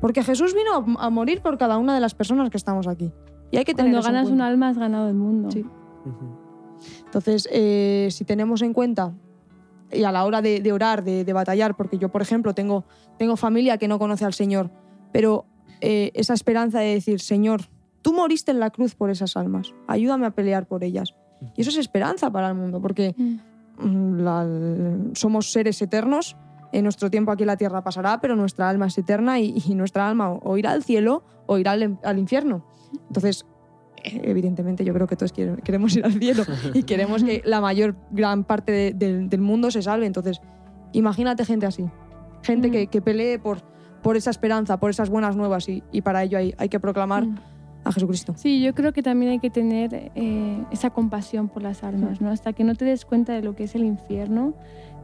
Porque 0.01 0.23
Jesús 0.23 0.53
vino 0.53 0.97
a, 0.99 1.09
morir 1.09 1.41
por 1.41 1.57
cada 1.57 1.77
una 1.77 1.93
de 1.93 2.01
las 2.01 2.15
personas 2.15 2.49
que 2.49 2.57
estamos 2.57 2.85
aquí. 2.87 3.13
Y 3.51 3.57
hay 3.57 3.63
que 3.63 3.73
tener 3.73 3.91
Cuando 3.93 4.07
ganas 4.07 4.29
un 4.29 4.41
alma 4.41 4.69
has 4.69 4.77
ganado 4.77 5.07
el 5.07 5.15
mundo. 5.15 5.51
Sí. 5.51 5.65
Entonces, 7.05 7.47
eh, 7.51 8.09
si 8.11 8.25
tenemos 8.25 8.61
en 8.61 8.73
cuenta 8.73 9.13
y 9.91 10.03
a 10.03 10.11
la 10.11 10.25
hora 10.25 10.41
de, 10.41 10.71
orar, 10.71 11.03
de, 11.03 11.31
batallar, 11.33 11.75
porque 11.75 11.97
yo, 11.97 12.09
por 12.09 12.21
ejemplo, 12.21 12.53
tengo, 12.53 12.83
tengo 13.17 13.35
familia 13.37 13.77
que 13.77 13.87
no 13.87 13.99
conoce 13.99 14.25
al 14.25 14.33
Señor, 14.33 14.69
pero 15.11 15.45
eh, 15.81 16.11
esa 16.13 16.33
esperanza 16.33 16.79
de 16.79 16.93
decir, 16.93 17.19
Señor, 17.19 17.61
tú 18.01 18.13
moriste 18.13 18.51
en 18.51 18.59
la 18.59 18.69
cruz 18.69 18.95
por 18.95 19.09
esas 19.09 19.37
almas, 19.37 19.73
ayúdame 19.87 20.25
a 20.25 20.31
pelear 20.31 20.67
por 20.67 20.83
ellas. 20.83 21.15
Y 21.55 21.61
eso 21.61 21.69
es 21.69 21.77
esperanza 21.77 22.31
para 22.31 22.49
el 22.49 22.55
mundo, 22.55 22.81
porque 22.81 23.15
Mm. 23.79 24.19
la- 24.21 24.47
somos 25.13 25.51
seres 25.51 25.81
eternos, 25.81 26.35
en 26.71 26.83
nuestro 26.83 27.09
tiempo 27.09 27.31
aquí 27.31 27.45
la 27.45 27.57
tierra 27.57 27.83
pasará, 27.83 28.19
pero 28.19 28.35
nuestra 28.35 28.67
alma 28.69 28.87
es 28.87 28.97
eterna 28.97 29.39
y, 29.39 29.53
nuestra 29.75 30.09
alma 30.09 30.31
o, 30.31 30.57
irá 30.57 30.71
al 30.71 30.83
cielo 30.83 31.23
o 31.45 31.57
irá 31.59 31.71
al, 31.71 31.97
al 32.03 32.19
infierno. 32.19 32.65
Entonces, 33.07 33.45
evidentemente 34.03 34.83
yo 34.85 34.93
creo 34.93 35.07
que 35.07 35.15
todos 35.15 35.33
quiere- 35.33 35.61
queremos 35.63 35.95
ir 35.95 36.05
al 36.05 36.13
cielo 36.13 36.43
y 36.73 36.83
queremos 36.83 37.23
que 37.23 37.41
la 37.45 37.61
mayor 37.61 37.95
gran 38.11 38.43
parte 38.43 38.71
de- 38.71 38.93
del- 38.93 39.29
del 39.29 39.41
mundo 39.41 39.71
se 39.71 39.81
salve. 39.81 40.05
Entonces, 40.05 40.41
imagínate 40.93 41.45
gente 41.45 41.65
así, 41.65 41.85
gente 42.43 42.71
que, 42.71 42.87
que 42.87 43.01
pelee 43.01 43.39
por, 43.39 43.59
por 44.01 44.15
esa 44.17 44.29
esperanza, 44.29 44.79
por 44.79 44.89
esas 44.89 45.09
buenas 45.09 45.35
nuevas 45.35 45.67
y, 45.69 45.83
y 45.91 46.01
para 46.01 46.23
ello 46.23 46.37
hay, 46.37 46.53
hay 46.57 46.69
que 46.69 46.79
proclamar 46.79 47.25
Mm. 47.25 47.35
A 47.87 47.91
Jesucristo. 47.91 48.33
Sí, 48.35 48.61
yo 48.61 48.73
creo 48.73 48.93
que 48.93 49.01
también 49.01 49.31
hay 49.31 49.39
que 49.39 49.49
tener 49.49 50.11
eh, 50.15 50.63
esa 50.71 50.89
compasión 50.89 51.47
por 51.47 51.63
las 51.63 51.83
almas, 51.83 52.21
¿no? 52.21 52.29
Hasta 52.29 52.53
que 52.53 52.63
no 52.63 52.75
te 52.75 52.85
des 52.85 53.05
cuenta 53.05 53.33
de 53.33 53.41
lo 53.41 53.55
que 53.55 53.63
es 53.63 53.75
el 53.75 53.83
infierno. 53.83 54.53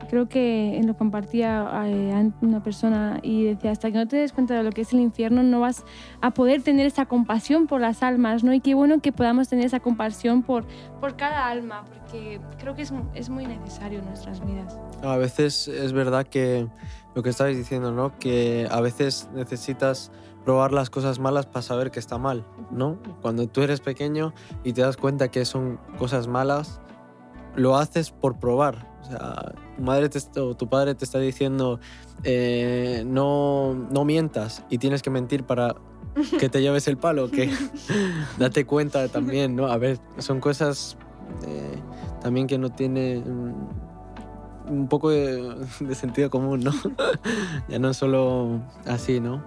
Creo 0.09 0.27
que 0.27 0.77
en 0.77 0.85
lo 0.85 0.97
compartía 0.97 1.65
eh, 1.85 2.31
una 2.41 2.61
persona 2.61 3.19
y 3.23 3.45
decía, 3.45 3.71
hasta 3.71 3.89
que 3.89 3.97
no 3.97 4.07
te 4.07 4.17
des 4.17 4.33
cuenta 4.33 4.53
de 4.55 4.63
lo 4.63 4.71
que 4.71 4.81
es 4.81 4.91
el 4.91 4.99
infierno, 4.99 5.43
no 5.43 5.61
vas 5.61 5.85
a 6.19 6.31
poder 6.31 6.61
tener 6.61 6.85
esa 6.85 7.05
compasión 7.05 7.67
por 7.67 7.79
las 7.79 8.03
almas, 8.03 8.43
¿no? 8.43 8.53
Y 8.53 8.59
qué 8.59 8.73
bueno 8.73 8.99
que 8.99 9.13
podamos 9.13 9.47
tener 9.47 9.65
esa 9.65 9.79
compasión 9.79 10.43
por, 10.43 10.65
por 10.99 11.15
cada 11.15 11.47
alma, 11.47 11.85
porque 11.85 12.41
creo 12.59 12.75
que 12.75 12.81
es, 12.81 12.93
es 13.13 13.29
muy 13.29 13.45
necesario 13.45 13.99
en 13.99 14.05
nuestras 14.05 14.45
vidas. 14.45 14.77
A 15.03 15.15
veces 15.15 15.69
es 15.69 15.93
verdad 15.93 16.27
que 16.27 16.67
lo 17.15 17.23
que 17.23 17.29
estabais 17.29 17.57
diciendo, 17.57 17.91
¿no? 17.91 18.17
Que 18.19 18.67
a 18.69 18.81
veces 18.81 19.29
necesitas 19.33 20.11
probar 20.43 20.71
las 20.71 20.89
cosas 20.89 21.19
malas 21.19 21.45
para 21.45 21.61
saber 21.61 21.91
que 21.91 21.99
está 21.99 22.17
mal, 22.17 22.45
¿no? 22.71 22.97
Cuando 23.21 23.47
tú 23.47 23.61
eres 23.61 23.79
pequeño 23.79 24.33
y 24.63 24.73
te 24.73 24.81
das 24.81 24.97
cuenta 24.97 25.29
que 25.29 25.45
son 25.45 25.79
cosas 25.97 26.27
malas, 26.27 26.81
lo 27.55 27.77
haces 27.77 28.11
por 28.11 28.39
probar. 28.39 28.91
O 29.01 29.05
sea, 29.05 29.53
tu 29.75 29.83
madre 29.83 30.09
te 30.09 30.39
o 30.39 30.55
tu 30.55 30.67
padre 30.67 30.95
te 30.95 31.03
está 31.05 31.19
diciendo 31.19 31.79
eh, 32.23 33.03
no, 33.05 33.73
no 33.73 34.05
mientas 34.05 34.63
y 34.69 34.77
tienes 34.77 35.01
que 35.01 35.09
mentir 35.09 35.43
para 35.43 35.75
que 36.39 36.49
te 36.49 36.61
lleves 36.61 36.87
el 36.87 36.97
palo, 36.97 37.29
que 37.29 37.51
date 38.37 38.65
cuenta 38.65 39.07
también, 39.07 39.55
¿no? 39.55 39.67
A 39.67 39.77
ver, 39.77 39.99
son 40.17 40.39
cosas 40.39 40.97
eh, 41.45 41.79
también 42.21 42.47
que 42.47 42.57
no 42.57 42.69
tienen 42.69 43.23
un 44.65 44.87
poco 44.87 45.09
de, 45.09 45.55
de 45.81 45.95
sentido 45.95 46.29
común, 46.29 46.61
¿no? 46.61 46.71
ya 47.67 47.79
no 47.79 47.93
solo 47.93 48.61
así, 48.85 49.19
¿no? 49.19 49.43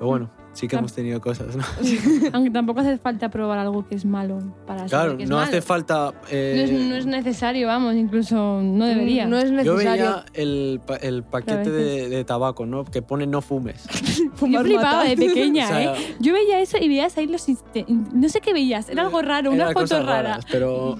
Pero 0.00 0.08
bueno, 0.08 0.30
sí 0.54 0.66
que 0.66 0.76
hemos 0.76 0.94
tenido 0.94 1.20
cosas, 1.20 1.54
¿no? 1.54 1.62
Aunque 2.32 2.50
tampoco 2.50 2.80
hace 2.80 2.96
falta 2.96 3.28
probar 3.28 3.58
algo 3.58 3.86
que 3.86 3.94
es 3.96 4.06
malo 4.06 4.38
para 4.66 4.86
Claro, 4.86 5.04
saber 5.10 5.16
que 5.18 5.22
es 5.24 5.28
no 5.28 5.36
malo. 5.36 5.48
hace 5.48 5.60
falta... 5.60 6.14
eh, 6.30 6.54
No 6.56 6.62
es, 6.62 6.88
no 6.88 6.96
es 6.96 7.04
necesario, 7.06 7.66
vamos, 7.66 7.94
incluso 7.96 8.62
no 8.62 8.86
debería. 8.86 9.26
No 9.26 9.36
es 9.36 9.50
yo 9.50 9.74
necesario 9.74 9.76
veía 10.06 10.24
el, 10.32 10.80
pa- 10.86 10.96
el 10.96 11.22
paquete 11.22 11.70
de, 11.70 12.08
de 12.08 12.24
tabaco, 12.24 12.64
¿no? 12.64 12.86
Que 12.86 13.02
pone 13.02 13.26
no 13.26 13.42
fumes. 13.42 13.84
Yo 14.16 14.30
fumar 14.36 14.64
flipaba 14.64 14.92
mata. 15.04 15.08
de 15.10 15.16
pequeña, 15.18 15.64
O 15.66 15.68
sea, 15.68 15.94
¿eh? 15.96 16.16
Yo 16.18 16.32
veía 16.32 16.60
eso 16.60 16.78
y 16.80 16.88
veías 16.88 17.18
ahí 17.18 17.26
los... 17.26 17.46
inste- 17.50 17.84
No 17.86 18.26
sé 18.30 18.40
qué 18.40 18.54
veías, 18.54 18.88
era 18.88 19.02
algo 19.02 19.20
raro, 19.20 19.50
una 19.50 19.64
Eran 19.64 19.74
foto 19.74 19.82
cosas 19.84 20.06
rara. 20.06 20.22
raras, 20.30 20.46
pero 20.50 20.96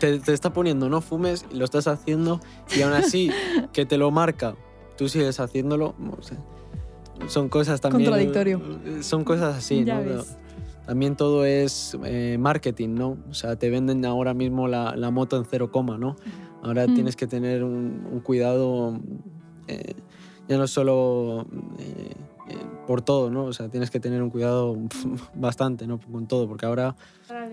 te, 0.00 0.18
te 0.18 0.32
está 0.32 0.52
poniendo 0.52 0.88
no 0.88 1.00
fumes 1.00 1.46
y 1.52 1.56
lo 1.56 1.64
estás 1.64 1.86
haciendo 1.86 2.40
y 2.76 2.82
aún 2.82 2.94
así 2.94 3.30
que 3.72 3.86
te 3.86 3.96
lo 3.96 4.10
marca, 4.10 4.56
tú 4.98 5.08
sigues 5.08 5.38
haciéndolo. 5.38 5.94
no 6.00 6.20
sé. 6.20 6.34
Son 7.28 7.48
cosas 7.48 7.80
también. 7.80 8.04
Contradictorio. 8.10 8.60
Son 9.02 9.24
cosas 9.24 9.56
así, 9.56 9.84
Ya 9.84 9.98
¿no? 10.00 10.04
ves. 10.04 10.36
También 10.86 11.14
todo 11.14 11.44
es 11.44 11.96
eh, 12.04 12.36
marketing, 12.40 12.94
¿no? 12.94 13.16
O 13.30 13.34
sea, 13.34 13.54
te 13.56 13.70
venden 13.70 14.04
ahora 14.04 14.34
mismo 14.34 14.66
la, 14.66 14.96
la 14.96 15.10
moto 15.12 15.36
en 15.36 15.44
cero 15.44 15.70
coma, 15.70 15.98
¿no? 15.98 16.16
Ahora 16.62 16.86
Mm. 16.86 16.94
tienes 16.94 17.16
que 17.16 17.26
tener 17.28 17.62
un, 17.62 18.06
un 18.10 18.20
cuidado, 18.20 18.98
eh, 19.68 19.94
ya 20.48 20.58
no 20.58 20.66
solo 20.66 21.46
eh, 21.78 22.14
eh, 22.48 22.56
por 22.88 23.02
todo, 23.02 23.30
¿no? 23.30 23.44
O 23.44 23.52
sea, 23.52 23.68
tienes 23.68 23.90
que 23.90 24.00
tener 24.00 24.20
un 24.20 24.30
cuidado 24.30 24.76
bastante, 25.34 25.86
¿no? 25.86 26.00
Con 26.00 26.26
todo, 26.26 26.48
porque 26.48 26.66
ahora 26.66 26.96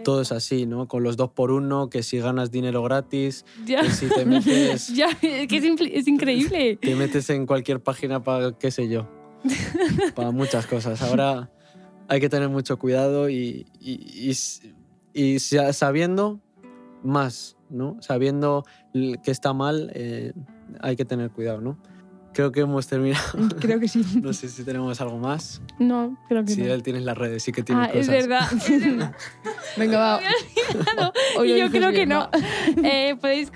todo 0.03 0.21
es 0.21 0.31
así, 0.31 0.65
¿no? 0.65 0.87
Con 0.87 1.03
los 1.03 1.15
dos 1.15 1.29
por 1.29 1.51
uno, 1.51 1.89
que 1.91 2.01
si 2.01 2.17
ganas 2.17 2.49
dinero 2.49 2.81
gratis, 2.81 3.45
Ya, 3.67 3.81
que 3.81 3.91
si 3.91 4.07
te 4.07 4.25
metes, 4.25 4.87
ya, 4.95 5.09
que 5.19 5.45
es, 5.51 5.63
es 5.93 6.07
increíble. 6.07 6.77
te 6.81 6.95
metes 6.95 7.29
en 7.29 7.45
cualquier 7.45 7.81
página 7.83 8.23
para, 8.23 8.53
qué 8.53 8.71
sé 8.71 8.89
yo, 8.89 9.07
para 10.15 10.31
muchas 10.31 10.65
cosas. 10.67 11.01
Ahora 11.01 11.49
hay 12.07 12.19
que 12.19 12.29
tener 12.29 12.49
mucho 12.49 12.77
cuidado 12.79 13.29
y, 13.29 13.65
y, 13.79 14.31
y 15.13 15.39
sabiendo 15.39 16.39
más, 17.03 17.57
¿no? 17.69 17.97
Sabiendo 18.01 18.65
que 18.93 19.31
está 19.31 19.53
mal, 19.53 19.91
eh, 19.93 20.33
hay 20.79 20.95
que 20.95 21.05
tener 21.05 21.31
cuidado, 21.31 21.61
¿no? 21.61 21.77
Creo 22.33 22.51
que 22.51 22.59
hemos 22.61 22.85
terminado. 22.87 23.23
Creo 23.59 23.79
que 23.79 23.87
sí. 23.87 24.03
No 24.21 24.31
sé 24.33 24.47
si 24.47 24.63
tenemos 24.63 25.01
algo 25.01 25.17
más. 25.17 25.59
No, 25.79 26.15
creo 26.27 26.43
que 26.45 26.51
Si 26.51 26.61
no. 26.61 26.71
él 26.73 26.83
tienes 26.83 27.01
las 27.03 27.17
redes, 27.17 27.41
sí 27.41 27.51
que 27.51 27.63
tiene 27.63 27.81
Ah, 27.81 27.87
cosas. 27.87 28.01
es 28.01 28.07
verdad. 28.27 28.47
es 28.53 28.85
verdad. 28.85 29.15
Venga, 29.75 29.97
va. 29.97 30.21
Yo 31.45 31.69
creo 31.71 31.89
que 31.89 31.95
bien, 32.05 32.09
no. 32.09 32.19
va. 32.19 32.29
Eh, 32.83 33.15
podéis, 33.19 33.51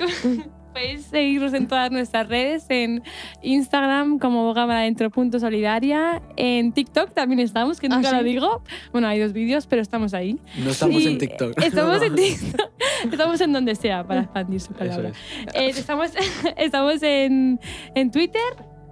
podéis 0.72 1.04
seguirnos 1.06 1.54
en 1.54 1.68
todas 1.68 1.92
nuestras 1.92 2.28
redes, 2.28 2.66
en 2.70 3.04
Instagram 3.42 4.20
como 4.20 4.44
bogamadadentro.solidaria, 4.46 6.22
en 6.38 6.72
TikTok 6.74 7.14
también 7.14 7.40
estamos, 7.40 7.80
que 7.80 7.88
Ah, 7.88 7.96
nunca 7.96 8.10
¿sí? 8.10 8.16
lo 8.16 8.24
digo. 8.24 8.64
Bueno, 8.92 9.08
hay 9.08 9.20
dos 9.20 9.34
vídeos, 9.34 9.68
pero 9.68 9.82
estamos 9.82 10.14
ahí. 10.14 10.40
No 10.64 10.72
estamos 10.72 11.02
Y 11.02 11.08
en 11.08 11.18
TikTok. 11.18 11.62
Estamos 11.62 12.02
en 12.02 12.16
TikTok. 12.16 12.72
Estamos 13.12 13.42
en 13.42 13.54
donde 13.54 13.76
sea 13.76 14.06
para 14.06 14.22
expandir 14.22 14.60
su 14.62 14.74
palabra. 14.74 15.10
es. 15.10 15.56
Eh, 15.56 15.70
estamos 15.70 16.12
estamos 16.58 17.04
en, 17.04 17.60
en 17.96 18.12
Twitter 18.12 18.42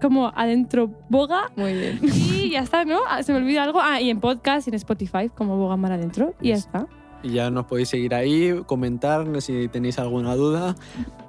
como 0.01 0.31
adentro 0.33 0.89
boga 1.09 1.51
Muy 1.57 1.73
bien. 1.73 1.99
y 2.03 2.51
ya 2.51 2.61
está, 2.61 2.85
¿no? 2.85 2.99
Ah, 3.09 3.21
Se 3.21 3.33
me 3.33 3.39
olvida 3.39 3.63
algo. 3.63 3.79
Ah, 3.81 3.99
y 4.01 4.09
en 4.09 4.19
podcast 4.21 4.67
y 4.67 4.71
en 4.71 4.75
Spotify 4.75 5.29
como 5.35 5.57
boga 5.57 5.75
mar 5.77 5.91
adentro 5.91 6.33
y 6.41 6.49
ya 6.49 6.55
está. 6.55 6.87
Y 7.21 7.31
ya 7.33 7.49
nos 7.49 7.65
podéis 7.65 7.89
seguir 7.89 8.13
ahí, 8.15 8.61
comentar 8.65 9.41
si 9.41 9.67
tenéis 9.67 9.99
alguna 9.99 10.35
duda 10.35 10.75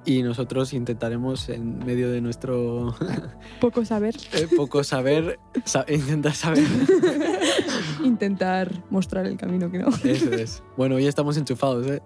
y 0.04 0.22
nosotros 0.22 0.72
intentaremos 0.72 1.48
en 1.48 1.78
medio 1.84 2.10
de 2.10 2.20
nuestro 2.20 2.94
Poco 3.60 3.84
saber. 3.84 4.14
eh, 4.32 4.48
poco 4.56 4.84
saber, 4.84 5.38
sa- 5.64 5.84
intentar 5.88 6.34
saber. 6.34 6.64
Intentar 8.04 8.70
mostrar 8.90 9.26
el 9.26 9.36
camino 9.36 9.70
que 9.70 9.78
no. 9.78 9.88
Eso 10.04 10.32
es. 10.32 10.62
Bueno, 10.76 10.98
ya 10.98 11.08
estamos 11.08 11.36
enchufados, 11.36 11.86
¿eh? 11.86 12.02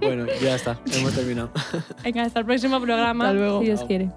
bueno, 0.00 0.26
ya 0.42 0.54
está, 0.54 0.80
hemos 0.94 1.12
terminado. 1.12 1.50
Venga, 2.02 2.22
hasta 2.22 2.40
el 2.40 2.46
próximo 2.46 2.80
programa. 2.80 3.26
Hasta 3.26 3.34
luego. 3.38 3.60
Si 3.60 3.66
Dios 3.66 3.84
quiere. 3.84 4.10